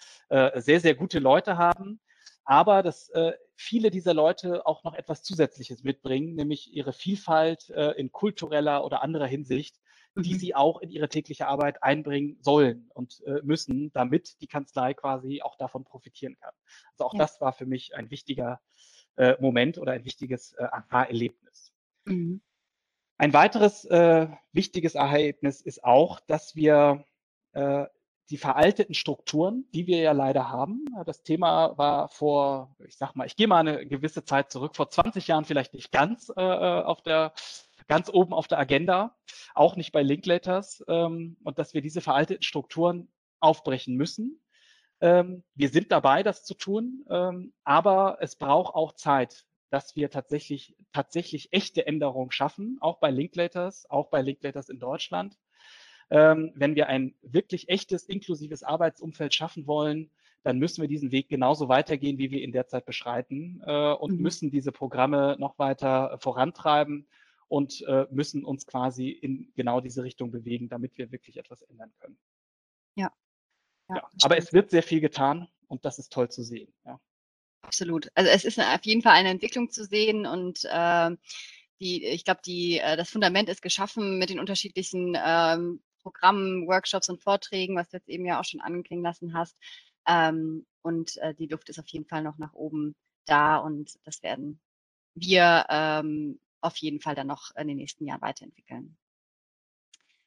sehr, 0.57 0.81
sehr 0.81 0.97
gute 0.97 1.21
Leute 1.21 1.59
haben 1.59 2.01
aber 2.45 2.83
dass 2.83 3.09
äh, 3.11 3.33
viele 3.57 3.91
dieser 3.91 4.15
Leute 4.15 4.67
auch 4.67 4.85
noch 4.85 4.95
etwas 4.95 5.23
Zusätzliches 5.23 5.83
mitbringen, 5.83 6.35
nämlich 6.35 6.73
ihre 6.73 6.93
Vielfalt 6.93 7.71
äh, 7.71 7.93
in 7.93 8.13
kultureller 8.13 8.85
oder 8.85 9.03
anderer 9.03 9.27
Hinsicht, 9.27 9.81
die 10.17 10.35
mhm. 10.35 10.39
sie 10.39 10.55
auch 10.55 10.81
in 10.81 10.91
ihre 10.91 11.09
tägliche 11.09 11.49
Arbeit 11.49 11.83
einbringen 11.83 12.39
sollen 12.41 12.89
und 12.95 13.23
äh, 13.27 13.41
müssen, 13.43 13.93
damit 13.93 14.41
die 14.41 14.47
Kanzlei 14.47 14.95
quasi 14.95 15.43
auch 15.43 15.57
davon 15.57 15.85
profitieren 15.85 16.37
kann. 16.41 16.55
Also 16.93 17.07
auch 17.07 17.15
ja. 17.15 17.19
das 17.21 17.41
war 17.41 17.53
für 17.53 17.67
mich 17.67 17.95
ein 17.97 18.11
wichtiger 18.11 18.61
äh, 19.17 19.35
Moment 19.41 19.79
oder 19.79 19.93
ein 19.93 20.05
wichtiges 20.05 20.53
äh, 20.53 20.65
Aha-Erlebnis. 20.65 21.73
Mhm. 22.05 22.43
Ein 23.17 23.33
weiteres 23.33 23.85
äh, 23.87 24.29
wichtiges 24.53 24.97
Aha-Erlebnis 24.97 25.61
ist 25.61 25.83
auch, 25.83 26.21
dass 26.21 26.55
wir 26.55 27.05
äh, 27.53 27.87
die 28.31 28.39
veralteten 28.39 28.95
Strukturen, 28.95 29.67
die 29.75 29.87
wir 29.87 29.99
ja 29.99 30.13
leider 30.13 30.49
haben. 30.49 30.87
Das 31.05 31.23
Thema 31.23 31.77
war 31.77 32.09
vor, 32.09 32.75
ich 32.87 32.97
sag 32.97 33.15
mal, 33.15 33.27
ich 33.27 33.37
gehe 33.37 33.47
mal 33.47 33.59
eine 33.59 33.87
gewisse 33.87 34.25
Zeit 34.25 34.51
zurück, 34.51 34.77
vor 34.77 34.89
20 34.89 35.29
Jahren 35.29 35.45
vielleicht 35.45 35.75
nicht 35.75 35.93
ganz 35.93 36.31
äh, 36.37 36.43
äh, 36.43 36.83
auf 36.83 37.03
der 37.03 37.33
ganz 37.87 38.09
oben 38.09 38.33
auf 38.33 38.49
der 38.49 38.59
Agenda, 38.59 39.15
auch 39.55 39.77
nicht 39.77 39.93
bei 39.93 40.03
Linkletters, 40.03 40.83
ähm, 40.89 41.37
und 41.45 41.59
dass 41.59 41.75
wir 41.75 41.83
diese 41.83 42.01
veralteten 42.01 42.43
Strukturen 42.43 43.09
aufbrechen 43.41 43.97
müssen. 43.97 44.41
Ähm, 45.01 45.45
wir 45.55 45.69
sind 45.69 45.93
dabei, 45.93 46.23
das 46.23 46.45
zu 46.45 46.55
tun, 46.55 47.05
ähm, 47.11 47.53
aber 47.65 48.19
es 48.21 48.37
braucht 48.37 48.75
auch 48.75 48.93
Zeit, 48.93 49.45
dass 49.71 49.97
wir 49.97 50.11
tatsächlich, 50.11 50.77
tatsächlich 50.93 51.53
echte 51.53 51.87
Änderungen 51.87 52.31
schaffen, 52.31 52.79
auch 52.81 53.01
bei 53.01 53.11
Linklaters, 53.11 53.91
auch 53.91 54.09
bei 54.09 54.23
Linklaters 54.23 54.69
in 54.69 54.79
Deutschland. 54.79 55.37
Ähm, 56.11 56.53
wenn 56.55 56.75
wir 56.75 56.89
ein 56.89 57.15
wirklich 57.23 57.69
echtes, 57.69 58.05
inklusives 58.05 58.63
Arbeitsumfeld 58.63 59.35
schaffen 59.35 59.67
wollen, 59.67 60.11
dann 60.43 60.59
müssen 60.59 60.83
wir 60.83 60.89
diesen 60.89 61.11
Weg 61.11 61.29
genauso 61.29 61.69
weitergehen, 61.69 62.19
wie 62.19 62.31
wir 62.31 62.43
ihn 62.43 62.53
derzeit 62.53 62.85
beschreiten 62.85 63.63
äh, 63.67 63.93
und 63.93 64.17
mhm. 64.17 64.23
müssen 64.23 64.51
diese 64.51 64.73
Programme 64.73 65.37
noch 65.39 65.59
weiter 65.59 66.19
vorantreiben 66.21 67.09
und 67.49 67.83
äh, 67.89 68.07
müssen 68.11 68.45
uns 68.45 68.67
quasi 68.67 69.09
in 69.09 69.53
genau 69.55 69.81
diese 69.81 70.03
Richtung 70.03 70.31
bewegen, 70.31 70.69
damit 70.69 70.99
wir 70.99 71.11
wirklich 71.11 71.39
etwas 71.39 71.63
ändern 71.63 71.93
können. 71.99 72.19
Ja. 72.95 73.11
ja, 73.89 73.97
ja 73.97 74.09
aber 74.23 74.37
es 74.37 74.53
wird 74.53 74.71
sehr 74.71 74.83
viel 74.83 75.01
getan 75.01 75.49
und 75.67 75.85
das 75.85 75.99
ist 75.99 76.13
toll 76.13 76.29
zu 76.29 76.43
sehen. 76.43 76.73
Ja. 76.85 77.01
Absolut. 77.63 78.11
Also 78.15 78.31
es 78.31 78.45
ist 78.45 78.61
auf 78.61 78.85
jeden 78.85 79.03
Fall 79.03 79.13
eine 79.13 79.31
Entwicklung 79.31 79.71
zu 79.71 79.85
sehen 79.85 80.27
und 80.27 80.65
äh, 80.65 81.11
die, 81.81 82.05
ich 82.05 82.25
glaube, 82.25 82.41
die, 82.45 82.79
äh, 82.79 82.97
das 82.97 83.11
Fundament 83.11 83.49
ist 83.49 83.63
geschaffen 83.63 84.19
mit 84.19 84.31
den 84.31 84.39
unterschiedlichen 84.39 85.17
ähm, 85.25 85.83
Programmen, 86.05 86.69
Workshops 86.69 87.09
und 87.09 87.23
Vorträgen, 87.23 87.77
was 87.77 87.89
du 87.89 87.97
jetzt 87.97 88.09
eben 88.09 88.25
ja 88.27 88.39
auch 88.39 88.45
schon 88.45 88.61
anklingen 88.61 89.03
lassen 89.03 89.35
hast. 89.35 89.57
Ähm, 90.07 90.67
und 90.83 91.17
äh, 91.17 91.35
die 91.35 91.47
Luft 91.47 91.69
ist 91.71 91.81
auf 91.81 91.89
jeden 91.89 92.07
Fall 92.07 92.23
noch 92.23 92.39
nach 92.39 92.53
oben 92.53 92.95
da 93.25 93.57
und 93.57 93.99
das 94.05 94.23
werden 94.23 94.61
wir 95.15 95.67
ähm, 95.71 96.39
auf 96.61 96.77
jeden 96.77 97.01
Fall 97.01 97.15
dann 97.15 97.27
noch 97.27 97.55
in 97.57 97.69
den 97.69 97.79
nächsten 97.79 98.07
Jahren 98.07 98.21
weiterentwickeln. 98.21 98.97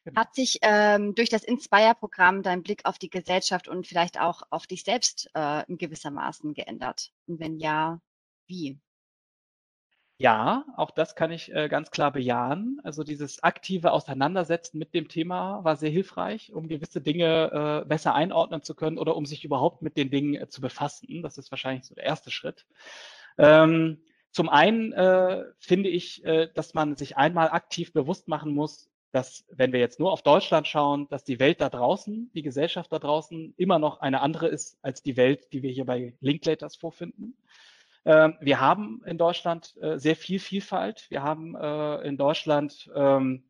Genau. 0.03 0.21
Hat 0.21 0.33
sich 0.33 0.59
ähm, 0.61 1.15
durch 1.15 1.29
das 1.29 1.43
Inspire-Programm 1.43 2.41
dein 2.41 2.63
Blick 2.63 2.85
auf 2.85 2.97
die 2.97 3.09
Gesellschaft 3.09 3.67
und 3.67 3.85
vielleicht 3.85 4.19
auch 4.19 4.41
auf 4.49 4.65
dich 4.65 4.83
selbst 4.83 5.29
äh, 5.35 5.65
in 5.67 5.77
gewissermaßen 5.77 6.53
geändert? 6.53 7.11
Und 7.27 7.39
wenn 7.39 7.59
ja, 7.59 8.01
wie? 8.47 8.79
Ja, 10.19 10.65
auch 10.75 10.89
das 10.89 11.15
kann 11.15 11.31
ich 11.31 11.53
äh, 11.53 11.69
ganz 11.69 11.91
klar 11.91 12.11
bejahen. 12.11 12.81
Also 12.83 13.03
dieses 13.03 13.43
aktive 13.43 13.91
Auseinandersetzen 13.91 14.79
mit 14.79 14.95
dem 14.95 15.09
Thema 15.09 15.63
war 15.63 15.75
sehr 15.75 15.91
hilfreich, 15.91 16.51
um 16.53 16.67
gewisse 16.67 17.01
Dinge 17.01 17.83
äh, 17.83 17.87
besser 17.87 18.15
einordnen 18.15 18.63
zu 18.63 18.73
können 18.73 18.97
oder 18.97 19.15
um 19.15 19.27
sich 19.27 19.45
überhaupt 19.45 19.83
mit 19.83 19.95
den 19.95 20.09
Dingen 20.09 20.33
äh, 20.33 20.47
zu 20.47 20.59
befassen. 20.59 21.21
Das 21.21 21.37
ist 21.37 21.51
wahrscheinlich 21.51 21.85
so 21.85 21.93
der 21.93 22.05
erste 22.05 22.31
Schritt. 22.31 22.65
Ähm, 23.37 24.01
zum 24.31 24.49
einen 24.49 24.91
äh, 24.93 25.43
finde 25.59 25.89
ich, 25.89 26.25
äh, 26.25 26.49
dass 26.51 26.73
man 26.73 26.95
sich 26.95 27.15
einmal 27.17 27.49
aktiv 27.49 27.93
bewusst 27.93 28.27
machen 28.27 28.55
muss, 28.55 28.89
dass, 29.11 29.45
wenn 29.51 29.71
wir 29.71 29.79
jetzt 29.79 29.99
nur 29.99 30.11
auf 30.11 30.23
Deutschland 30.23 30.67
schauen, 30.67 31.07
dass 31.09 31.25
die 31.25 31.39
Welt 31.39 31.61
da 31.61 31.69
draußen, 31.69 32.31
die 32.33 32.41
Gesellschaft 32.41 32.91
da 32.91 32.97
draußen 32.97 33.53
immer 33.55 33.77
noch 33.77 33.99
eine 33.99 34.21
andere 34.21 34.47
ist 34.47 34.79
als 34.81 35.03
die 35.03 35.15
Welt, 35.15 35.53
die 35.53 35.61
wir 35.61 35.71
hier 35.71 35.85
bei 35.85 36.15
Linklaters 36.21 36.75
vorfinden. 36.75 37.37
Ähm, 38.07 38.37
wir 38.39 38.61
haben 38.61 39.03
in 39.05 39.17
Deutschland 39.17 39.75
äh, 39.81 39.99
sehr 39.99 40.15
viel 40.15 40.39
Vielfalt. 40.39 41.07
Wir 41.09 41.23
haben 41.23 41.55
äh, 41.55 42.07
in 42.07 42.15
Deutschland 42.15 42.89
ähm, 42.95 43.43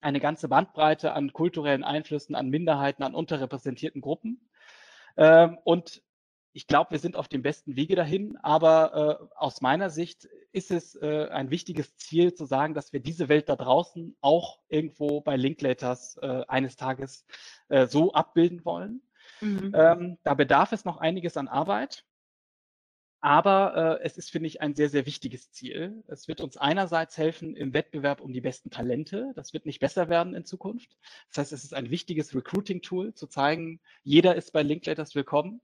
eine 0.00 0.20
ganze 0.20 0.48
Bandbreite 0.48 1.12
an 1.12 1.34
kulturellen 1.34 1.84
Einflüssen, 1.84 2.34
an 2.34 2.48
Minderheiten, 2.48 3.02
an 3.02 3.14
unterrepräsentierten 3.14 4.00
Gruppen. 4.00 4.48
Ähm, 5.18 5.58
und 5.64 6.02
ich 6.54 6.66
glaube, 6.66 6.92
wir 6.92 6.98
sind 6.98 7.14
auf 7.14 7.28
dem 7.28 7.42
besten 7.42 7.76
Wege 7.76 7.94
dahin. 7.94 8.38
Aber 8.38 9.20
äh, 9.20 9.36
aus 9.36 9.60
meiner 9.60 9.90
Sicht 9.90 10.28
ist 10.52 10.70
es 10.70 10.96
ein 10.96 11.50
wichtiges 11.50 11.96
Ziel 11.96 12.32
zu 12.32 12.44
sagen, 12.44 12.74
dass 12.74 12.92
wir 12.92 13.00
diese 13.00 13.28
Welt 13.28 13.48
da 13.48 13.56
draußen 13.56 14.16
auch 14.20 14.60
irgendwo 14.68 15.20
bei 15.20 15.36
Linklaters 15.36 16.16
eines 16.16 16.76
Tages 16.76 17.26
so 17.88 18.12
abbilden 18.12 18.64
wollen. 18.64 19.02
Mhm. 19.40 20.16
Da 20.22 20.34
bedarf 20.34 20.70
es 20.70 20.84
noch 20.84 20.98
einiges 20.98 21.36
an 21.36 21.48
Arbeit. 21.48 22.04
Aber 23.24 24.00
äh, 24.02 24.04
es 24.04 24.18
ist, 24.18 24.30
finde 24.30 24.48
ich, 24.48 24.60
ein 24.60 24.74
sehr, 24.74 24.90
sehr 24.90 25.06
wichtiges 25.06 25.50
Ziel. 25.50 26.04
Es 26.08 26.28
wird 26.28 26.42
uns 26.42 26.58
einerseits 26.58 27.16
helfen 27.16 27.56
im 27.56 27.72
Wettbewerb 27.72 28.20
um 28.20 28.34
die 28.34 28.42
besten 28.42 28.68
Talente. 28.68 29.32
Das 29.34 29.54
wird 29.54 29.64
nicht 29.64 29.80
besser 29.80 30.10
werden 30.10 30.34
in 30.34 30.44
Zukunft. 30.44 30.98
Das 31.30 31.38
heißt, 31.38 31.52
es 31.54 31.64
ist 31.64 31.72
ein 31.72 31.88
wichtiges 31.88 32.34
Recruiting-Tool, 32.34 33.14
zu 33.14 33.26
zeigen, 33.26 33.80
jeder 34.02 34.34
ist 34.34 34.52
bei 34.52 34.62
Linklaters 34.62 35.14
willkommen. 35.14 35.62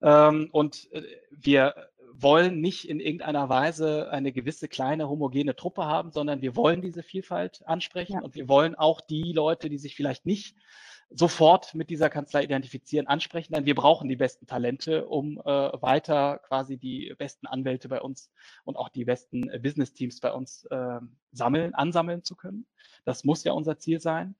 Ähm, 0.00 0.48
und 0.50 0.90
äh, 0.92 1.02
wir 1.30 1.74
wollen 2.14 2.62
nicht 2.62 2.88
in 2.88 3.00
irgendeiner 3.00 3.50
Weise 3.50 4.10
eine 4.10 4.32
gewisse 4.32 4.68
kleine 4.68 5.06
homogene 5.06 5.54
Truppe 5.54 5.84
haben, 5.84 6.10
sondern 6.10 6.40
wir 6.40 6.56
wollen 6.56 6.80
diese 6.80 7.02
Vielfalt 7.02 7.60
ansprechen 7.66 8.14
ja. 8.14 8.20
und 8.22 8.34
wir 8.34 8.48
wollen 8.48 8.76
auch 8.76 9.02
die 9.02 9.34
Leute, 9.34 9.68
die 9.68 9.76
sich 9.76 9.94
vielleicht 9.94 10.24
nicht 10.24 10.56
sofort 11.10 11.74
mit 11.74 11.90
dieser 11.90 12.10
Kanzlei 12.10 12.42
identifizieren, 12.42 13.06
ansprechen, 13.06 13.54
denn 13.54 13.66
wir 13.66 13.74
brauchen 13.74 14.08
die 14.08 14.16
besten 14.16 14.46
Talente, 14.46 15.06
um 15.06 15.38
äh, 15.38 15.42
weiter 15.44 16.38
quasi 16.38 16.76
die 16.76 17.14
besten 17.16 17.46
Anwälte 17.46 17.88
bei 17.88 18.00
uns 18.00 18.30
und 18.64 18.76
auch 18.76 18.88
die 18.88 19.04
besten 19.04 19.48
äh, 19.48 19.58
Business-Teams 19.58 20.20
bei 20.20 20.32
uns 20.32 20.64
äh, 20.66 21.00
sammeln, 21.32 21.74
ansammeln 21.74 22.24
zu 22.24 22.36
können. 22.36 22.66
Das 23.04 23.24
muss 23.24 23.44
ja 23.44 23.52
unser 23.52 23.78
Ziel 23.78 24.00
sein. 24.00 24.34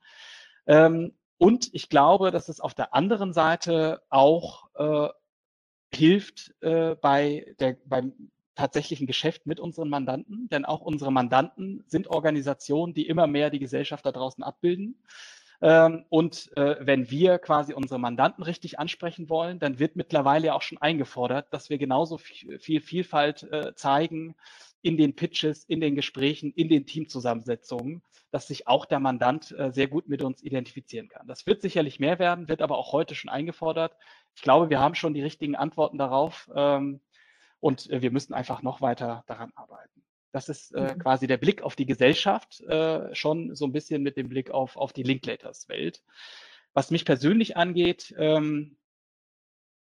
Ähm, 0.66 1.12
und 1.38 1.72
ich 1.74 1.88
glaube, 1.88 2.30
dass 2.30 2.48
es 2.48 2.60
auf 2.60 2.74
der 2.74 2.94
anderen 2.94 3.32
Seite 3.32 4.02
auch 4.08 4.68
äh, 4.74 5.08
hilft 5.94 6.54
äh, 6.60 6.94
bei 6.96 7.54
der, 7.58 7.76
beim 7.84 8.30
tatsächlichen 8.54 9.06
Geschäft 9.06 9.46
mit 9.46 9.58
unseren 9.58 9.88
Mandanten, 9.88 10.48
denn 10.48 10.64
auch 10.64 10.80
unsere 10.80 11.12
Mandanten 11.12 11.84
sind 11.86 12.06
Organisationen, 12.08 12.94
die 12.94 13.06
immer 13.06 13.26
mehr 13.26 13.50
die 13.50 13.58
Gesellschaft 13.58 14.06
da 14.06 14.12
draußen 14.12 14.44
abbilden. 14.44 15.02
Ähm, 15.62 16.04
und 16.08 16.50
äh, 16.56 16.76
wenn 16.80 17.10
wir 17.10 17.38
quasi 17.38 17.72
unsere 17.74 18.00
Mandanten 18.00 18.42
richtig 18.42 18.78
ansprechen 18.78 19.28
wollen, 19.28 19.58
dann 19.58 19.78
wird 19.78 19.96
mittlerweile 19.96 20.54
auch 20.54 20.62
schon 20.62 20.78
eingefordert, 20.78 21.52
dass 21.52 21.70
wir 21.70 21.78
genauso 21.78 22.18
viel 22.18 22.80
Vielfalt 22.80 23.44
äh, 23.44 23.74
zeigen 23.74 24.34
in 24.82 24.98
den 24.98 25.16
Pitches, 25.16 25.64
in 25.64 25.80
den 25.80 25.94
Gesprächen, 25.94 26.52
in 26.52 26.68
den 26.68 26.84
Teamzusammensetzungen, 26.84 28.02
dass 28.30 28.48
sich 28.48 28.68
auch 28.68 28.84
der 28.84 29.00
Mandant 29.00 29.52
äh, 29.52 29.72
sehr 29.72 29.88
gut 29.88 30.08
mit 30.08 30.22
uns 30.22 30.42
identifizieren 30.42 31.08
kann. 31.08 31.26
Das 31.26 31.46
wird 31.46 31.62
sicherlich 31.62 32.00
mehr 32.00 32.18
werden, 32.18 32.48
wird 32.48 32.60
aber 32.60 32.76
auch 32.76 32.92
heute 32.92 33.14
schon 33.14 33.30
eingefordert. 33.30 33.96
Ich 34.34 34.42
glaube, 34.42 34.68
wir 34.68 34.80
haben 34.80 34.94
schon 34.94 35.14
die 35.14 35.22
richtigen 35.22 35.56
Antworten 35.56 35.96
darauf 35.96 36.50
ähm, 36.54 37.00
und 37.60 37.88
wir 37.88 38.10
müssen 38.10 38.34
einfach 38.34 38.60
noch 38.60 38.82
weiter 38.82 39.24
daran 39.26 39.52
arbeiten. 39.54 40.04
Das 40.34 40.48
ist 40.48 40.74
äh, 40.74 40.94
mhm. 40.94 40.98
quasi 40.98 41.28
der 41.28 41.36
Blick 41.36 41.62
auf 41.62 41.76
die 41.76 41.86
Gesellschaft, 41.86 42.60
äh, 42.62 43.14
schon 43.14 43.54
so 43.54 43.66
ein 43.66 43.72
bisschen 43.72 44.02
mit 44.02 44.16
dem 44.16 44.28
Blick 44.28 44.50
auf, 44.50 44.76
auf 44.76 44.92
die 44.92 45.04
Linklaters-Welt. 45.04 46.02
Was 46.72 46.90
mich 46.90 47.04
persönlich 47.04 47.56
angeht, 47.56 48.12
ähm, 48.18 48.76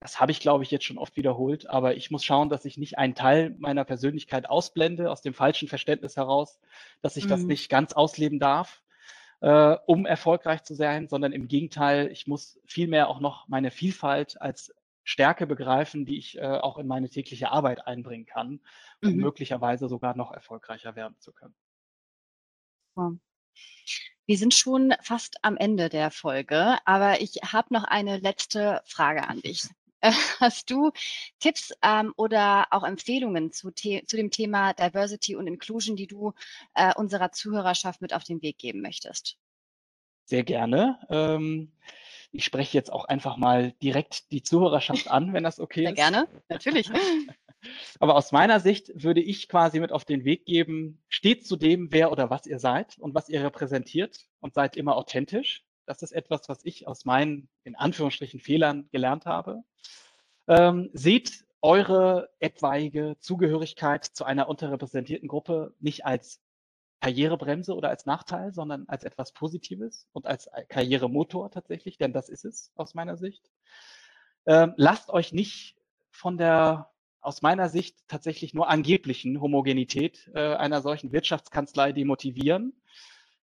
Das 0.02 0.18
habe 0.18 0.32
ich, 0.32 0.40
glaube 0.40 0.64
ich, 0.64 0.70
jetzt 0.70 0.86
schon 0.86 0.98
oft 0.98 1.16
wiederholt, 1.16 1.68
aber 1.68 1.94
ich 1.94 2.10
muss 2.10 2.24
schauen, 2.24 2.48
dass 2.48 2.64
ich 2.64 2.78
nicht 2.78 2.96
einen 2.98 3.14
Teil 3.14 3.54
meiner 3.58 3.84
Persönlichkeit 3.84 4.48
ausblende, 4.48 5.10
aus 5.10 5.20
dem 5.22 5.34
falschen 5.34 5.68
Verständnis 5.68 6.16
heraus, 6.16 6.58
dass 7.02 7.16
ich 7.16 7.26
mhm. 7.26 7.28
das 7.28 7.42
nicht 7.42 7.68
ganz 7.68 7.92
ausleben 7.92 8.40
darf, 8.40 8.82
äh, 9.40 9.76
um 9.86 10.06
erfolgreich 10.06 10.64
zu 10.64 10.74
sein, 10.74 11.06
sondern 11.06 11.32
im 11.32 11.48
Gegenteil, 11.48 12.10
ich 12.10 12.26
muss 12.26 12.58
vielmehr 12.66 13.08
auch 13.08 13.20
noch 13.20 13.46
meine 13.46 13.70
Vielfalt 13.70 14.40
als 14.40 14.74
Stärke 15.04 15.46
begreifen, 15.46 16.04
die 16.04 16.18
ich 16.18 16.38
äh, 16.38 16.42
auch 16.42 16.78
in 16.78 16.86
meine 16.86 17.08
tägliche 17.08 17.50
Arbeit 17.50 17.86
einbringen 17.86 18.26
kann, 18.26 18.60
um 19.02 19.12
mhm. 19.12 19.20
möglicherweise 19.20 19.88
sogar 19.88 20.16
noch 20.16 20.32
erfolgreicher 20.32 20.96
werden 20.96 21.16
zu 21.18 21.32
können. 21.32 21.54
Wir 24.26 24.38
sind 24.38 24.54
schon 24.54 24.94
fast 25.02 25.38
am 25.42 25.56
Ende 25.56 25.88
der 25.88 26.10
Folge, 26.10 26.78
aber 26.84 27.20
ich 27.20 27.36
habe 27.44 27.72
noch 27.74 27.84
eine 27.84 28.18
letzte 28.18 28.82
Frage 28.84 29.26
an 29.28 29.40
dich. 29.40 29.68
Hast 30.40 30.70
du 30.70 30.92
Tipps 31.40 31.72
ähm, 31.82 32.14
oder 32.16 32.66
auch 32.70 32.84
Empfehlungen 32.84 33.52
zu, 33.52 33.70
zu, 33.70 34.16
dem 34.16 34.30
Thema 34.30 34.72
Diversity 34.72 35.36
und 35.36 35.46
Inclusion, 35.46 35.96
die 35.96 36.06
du 36.06 36.32
äh, 36.74 36.94
unserer 36.94 37.32
Zuhörerschaft 37.32 38.00
mit 38.00 38.14
auf 38.14 38.24
den 38.24 38.40
Weg 38.40 38.58
geben 38.58 38.80
möchtest? 38.80 39.36
Sehr 40.24 40.44
gerne. 40.44 40.98
Ähm, 41.10 41.72
ich 42.32 42.44
spreche 42.44 42.76
jetzt 42.76 42.92
auch 42.92 43.04
einfach 43.04 43.36
mal 43.36 43.72
direkt 43.82 44.30
die 44.32 44.42
Zuhörerschaft 44.42 45.08
an, 45.08 45.32
wenn 45.32 45.44
das 45.44 45.60
okay 45.60 45.82
Sehr 45.82 45.90
ist. 45.90 45.96
Gerne, 45.96 46.28
natürlich. 46.48 46.90
Aber 47.98 48.16
aus 48.16 48.32
meiner 48.32 48.60
Sicht 48.60 48.90
würde 48.94 49.20
ich 49.20 49.48
quasi 49.48 49.80
mit 49.80 49.92
auf 49.92 50.04
den 50.04 50.24
Weg 50.24 50.46
geben, 50.46 51.02
steht 51.08 51.46
zu 51.46 51.56
dem, 51.56 51.92
wer 51.92 52.10
oder 52.10 52.30
was 52.30 52.46
ihr 52.46 52.58
seid 52.58 52.98
und 52.98 53.14
was 53.14 53.28
ihr 53.28 53.42
repräsentiert 53.42 54.26
und 54.40 54.54
seid 54.54 54.76
immer 54.76 54.96
authentisch. 54.96 55.64
Das 55.84 56.02
ist 56.02 56.12
etwas, 56.12 56.48
was 56.48 56.64
ich 56.64 56.86
aus 56.86 57.04
meinen, 57.04 57.48
in 57.64 57.76
Anführungsstrichen, 57.76 58.40
Fehlern 58.40 58.88
gelernt 58.92 59.26
habe. 59.26 59.62
Ähm, 60.48 60.88
seht 60.92 61.44
eure 61.60 62.30
etwaige 62.38 63.16
Zugehörigkeit 63.20 64.04
zu 64.04 64.24
einer 64.24 64.48
unterrepräsentierten 64.48 65.28
Gruppe 65.28 65.74
nicht 65.80 66.06
als 66.06 66.40
Karrierebremse 67.00 67.74
oder 67.74 67.88
als 67.88 68.06
Nachteil, 68.06 68.52
sondern 68.52 68.84
als 68.88 69.04
etwas 69.04 69.32
Positives 69.32 70.06
und 70.12 70.26
als 70.26 70.50
Karrieremotor 70.68 71.50
tatsächlich, 71.50 71.98
denn 71.98 72.12
das 72.12 72.28
ist 72.28 72.44
es 72.44 72.72
aus 72.74 72.94
meiner 72.94 73.16
Sicht. 73.16 73.50
Ähm, 74.46 74.74
lasst 74.76 75.10
euch 75.10 75.32
nicht 75.32 75.76
von 76.10 76.38
der 76.38 76.90
aus 77.22 77.42
meiner 77.42 77.68
Sicht 77.68 77.98
tatsächlich 78.08 78.54
nur 78.54 78.68
angeblichen 78.68 79.40
Homogenität 79.40 80.30
äh, 80.34 80.54
einer 80.54 80.80
solchen 80.80 81.12
Wirtschaftskanzlei 81.12 81.92
demotivieren. 81.92 82.80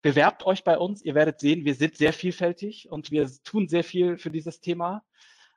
Bewerbt 0.01 0.45
euch 0.45 0.63
bei 0.63 0.77
uns, 0.77 1.01
ihr 1.03 1.15
werdet 1.15 1.39
sehen, 1.39 1.63
wir 1.63 1.75
sind 1.75 1.95
sehr 1.95 2.11
vielfältig 2.11 2.89
und 2.89 3.11
wir 3.11 3.29
tun 3.43 3.67
sehr 3.67 3.83
viel 3.83 4.17
für 4.17 4.31
dieses 4.31 4.59
Thema. 4.59 5.03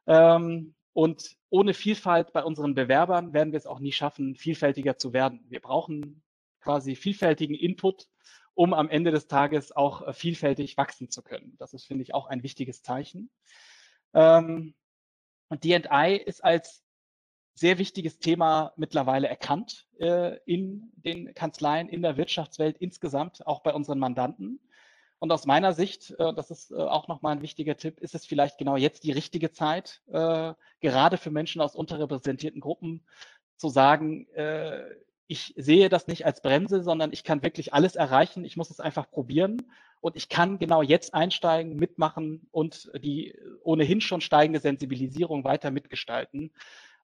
Ähm, 0.07 0.75
und 0.93 1.37
ohne 1.51 1.75
Vielfalt 1.75 2.33
bei 2.33 2.45
unseren 2.45 2.75
Bewerbern 2.75 3.33
werden 3.33 3.53
wir 3.53 3.59
es 3.59 3.67
auch 3.67 3.81
nie 3.81 3.93
schaffen, 3.93 4.37
vielfältiger 4.37 4.97
zu 4.97 5.13
werden. 5.13 5.45
Wir 5.49 5.61
brauchen 5.61 6.23
quasi 6.65 6.97
vielfältigen 6.97 7.55
Input, 7.55 8.09
um 8.55 8.73
am 8.73 8.89
Ende 8.89 9.11
des 9.11 9.27
Tages 9.27 9.73
auch 9.73 10.07
äh, 10.07 10.13
vielfältig 10.13 10.77
wachsen 10.77 11.11
zu 11.11 11.23
können. 11.23 11.55
Das 11.59 11.75
ist, 11.75 11.87
finde 11.87 12.03
ich, 12.03 12.15
auch 12.15 12.27
ein 12.27 12.43
wichtiges 12.43 12.83
Zeichen. 12.83 13.31
Ähm, 14.15 14.75
und 15.49 15.65
D&I 15.65 16.17
ist 16.17 16.43
als 16.43 16.83
sehr 17.55 17.79
wichtiges 17.79 18.19
Thema 18.19 18.73
mittlerweile 18.77 19.29
erkannt 19.29 19.87
äh, 20.01 20.39
in 20.45 20.91
den 20.97 21.35
Kanzleien, 21.35 21.89
in 21.89 22.03
der 22.03 22.17
Wirtschaftswelt 22.17 22.79
insgesamt, 22.79 23.47
auch 23.47 23.61
bei 23.63 23.73
unseren 23.73 23.99
Mandanten. 23.99 24.61
Und 25.21 25.31
aus 25.31 25.47
meiner 25.47 25.73
Sicht, 25.73 26.15
äh, 26.19 26.35
das 26.35 26.51
ist 26.51 26.73
auch 26.73 27.07
nochmal 27.09 27.37
ein 27.37 27.43
wichtiger 27.43 27.77
Tipp, 27.77 28.01
ist 28.01 28.15
es 28.15 28.27
vielleicht 28.27 28.59
genau 28.59 28.77
jetzt 28.77 29.05
die 29.05 29.13
richtige 29.13 29.53
Zeit, 29.53 30.03
gerade 30.07 31.17
für 31.17 31.31
Menschen 31.31 31.61
aus 31.61 31.77
unterrepräsentierten 31.77 32.61
Gruppen 32.61 33.07
zu 33.57 33.69
sagen, 33.69 34.27
ich 35.27 35.55
sehe 35.57 35.89
das 35.89 36.07
nicht 36.07 36.27
als 36.27 36.43
Bremse, 36.43 36.83
sondern 36.83 37.13
ich 37.13 37.25
kann 37.25 37.43
wirklich 37.43 37.73
alles 37.73 37.97
erreichen. 37.97 38.45
Ich 38.45 38.57
muss 38.57 38.71
es 38.71 38.81
einfach 38.81 39.11
probieren 39.11 39.63
und 40.01 40.17
ich 40.17 40.29
kann 40.29 40.59
genau 40.59 40.83
jetzt 40.83 41.15
einsteigen, 41.15 41.77
mitmachen 41.77 42.47
und 42.51 42.91
die 42.99 43.35
ohnehin 43.63 44.01
schon 44.01 44.21
steigende 44.21 44.61
Sensibilisierung 44.61 45.45
weiter 45.45 45.71
mitgestalten 45.71 46.53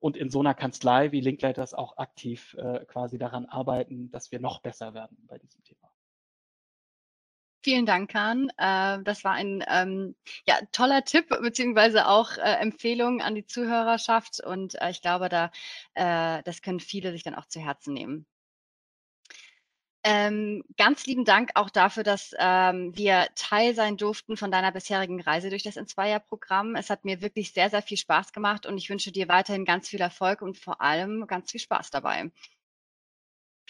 und 0.00 0.16
in 0.16 0.30
so 0.30 0.40
einer 0.40 0.54
Kanzlei 0.54 1.12
wie 1.12 1.20
Linklaters 1.20 1.74
auch 1.74 1.98
aktiv 1.98 2.54
äh, 2.59 2.85
quasi 2.87 3.18
daran 3.18 3.46
arbeiten, 3.46 4.11
dass 4.11 4.33
wir 4.33 4.40
noch 4.40 4.61
besser 4.61 4.94
werden 4.94 5.16
bei 5.26 5.38
diesem 5.38 5.62
Thema. 5.64 5.89
Vielen 7.62 7.85
Dank, 7.85 8.11
Kahn. 8.11 8.49
Äh, 8.57 9.03
das 9.03 9.23
war 9.25 9.33
ein 9.33 9.62
ähm, 9.68 10.14
ja, 10.46 10.59
toller 10.73 11.05
Tipp 11.05 11.29
beziehungsweise 11.29 12.07
auch 12.07 12.38
äh, 12.38 12.55
Empfehlung 12.61 13.20
an 13.20 13.35
die 13.35 13.44
Zuhörerschaft 13.46 14.40
und 14.42 14.81
äh, 14.81 14.90
ich 14.90 15.03
glaube, 15.03 15.29
da 15.29 15.51
das 15.94 16.62
können 16.62 16.81
viele 16.81 17.12
sich 17.12 17.23
dann 17.25 17.35
auch 17.35 17.46
zu 17.46 17.61
Herzen 17.61 17.92
nehmen. 17.92 18.27
Ähm, 20.03 20.64
ganz 20.79 21.05
lieben 21.07 21.27
Dank 21.27 21.51
auch 21.57 21.68
dafür, 21.68 22.03
dass 22.03 22.35
ähm, 22.38 22.96
wir 22.96 23.29
Teil 23.35 23.75
sein 23.75 23.99
durften 23.99 24.38
von 24.38 24.51
deiner 24.51 24.73
bisherigen 24.73 25.20
Reise 25.20 25.51
durch 25.51 25.62
das 25.62 25.77
Inspire-Programm. 25.77 26.75
Es 26.75 26.88
hat 26.88 27.05
mir 27.05 27.20
wirklich 27.20 27.53
sehr, 27.53 27.68
sehr 27.68 27.83
viel 27.83 27.99
Spaß 27.99 28.33
gemacht 28.33 28.64
und 28.64 28.79
ich 28.79 28.88
wünsche 28.88 29.12
dir 29.12 29.29
weiterhin 29.29 29.66
ganz 29.66 29.88
viel 29.90 30.01
Erfolg 30.01 30.40
und 30.40 30.57
vor 30.57 30.81
allem 30.81 31.27
ganz 31.27 31.51
viel 31.51 31.61
Spaß 31.61 31.90
dabei. 31.90 32.31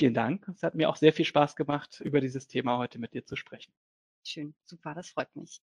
Vielen 0.01 0.15
Dank. 0.15 0.49
Es 0.49 0.63
hat 0.63 0.75
mir 0.75 0.89
auch 0.89 0.97
sehr 0.97 1.13
viel 1.13 1.27
Spaß 1.27 1.57
gemacht, 1.57 2.01
über 2.01 2.23
dieses 2.23 2.47
Thema 2.49 2.79
heute 2.79 2.99
mit 2.99 3.13
dir 3.13 3.27
zu 3.27 3.37
sprechen. 3.37 3.71
Schön, 4.25 4.55
super, 4.65 4.95
das 4.95 5.11
freut 5.11 5.37
mich. 5.37 5.61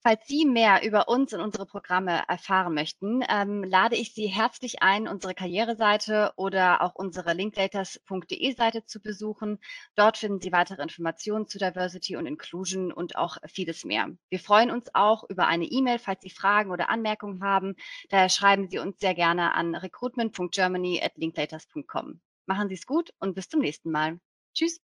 Falls 0.00 0.24
Sie 0.28 0.44
mehr 0.44 0.84
über 0.86 1.08
uns 1.08 1.34
und 1.34 1.40
unsere 1.40 1.66
Programme 1.66 2.22
erfahren 2.28 2.74
möchten, 2.74 3.24
ähm, 3.28 3.64
lade 3.64 3.96
ich 3.96 4.14
Sie 4.14 4.28
herzlich 4.28 4.80
ein, 4.80 5.08
unsere 5.08 5.34
Karriereseite 5.34 6.34
oder 6.36 6.82
auch 6.82 6.94
unsere 6.94 7.32
linklaters.de 7.32 8.54
Seite 8.54 8.84
zu 8.84 9.02
besuchen. 9.02 9.58
Dort 9.96 10.18
finden 10.18 10.40
Sie 10.40 10.52
weitere 10.52 10.80
Informationen 10.80 11.48
zu 11.48 11.58
Diversity 11.58 12.14
und 12.14 12.26
Inclusion 12.26 12.92
und 12.92 13.16
auch 13.16 13.38
vieles 13.48 13.84
mehr. 13.84 14.08
Wir 14.28 14.38
freuen 14.38 14.70
uns 14.70 14.94
auch 14.94 15.28
über 15.28 15.48
eine 15.48 15.64
E-Mail, 15.64 15.98
falls 15.98 16.22
Sie 16.22 16.30
Fragen 16.30 16.70
oder 16.70 16.90
Anmerkungen 16.90 17.42
haben. 17.42 17.74
Daher 18.08 18.28
schreiben 18.28 18.68
Sie 18.68 18.78
uns 18.78 19.00
sehr 19.00 19.14
gerne 19.14 19.52
an 19.52 19.74
recruitment.germany 19.74 21.00
at 21.02 21.16
linklaters.com. 21.16 22.20
Machen 22.46 22.68
Sie 22.68 22.74
es 22.74 22.86
gut 22.86 23.12
und 23.18 23.34
bis 23.34 23.48
zum 23.48 23.60
nächsten 23.60 23.90
Mal. 23.90 24.20
Tschüss. 24.54 24.80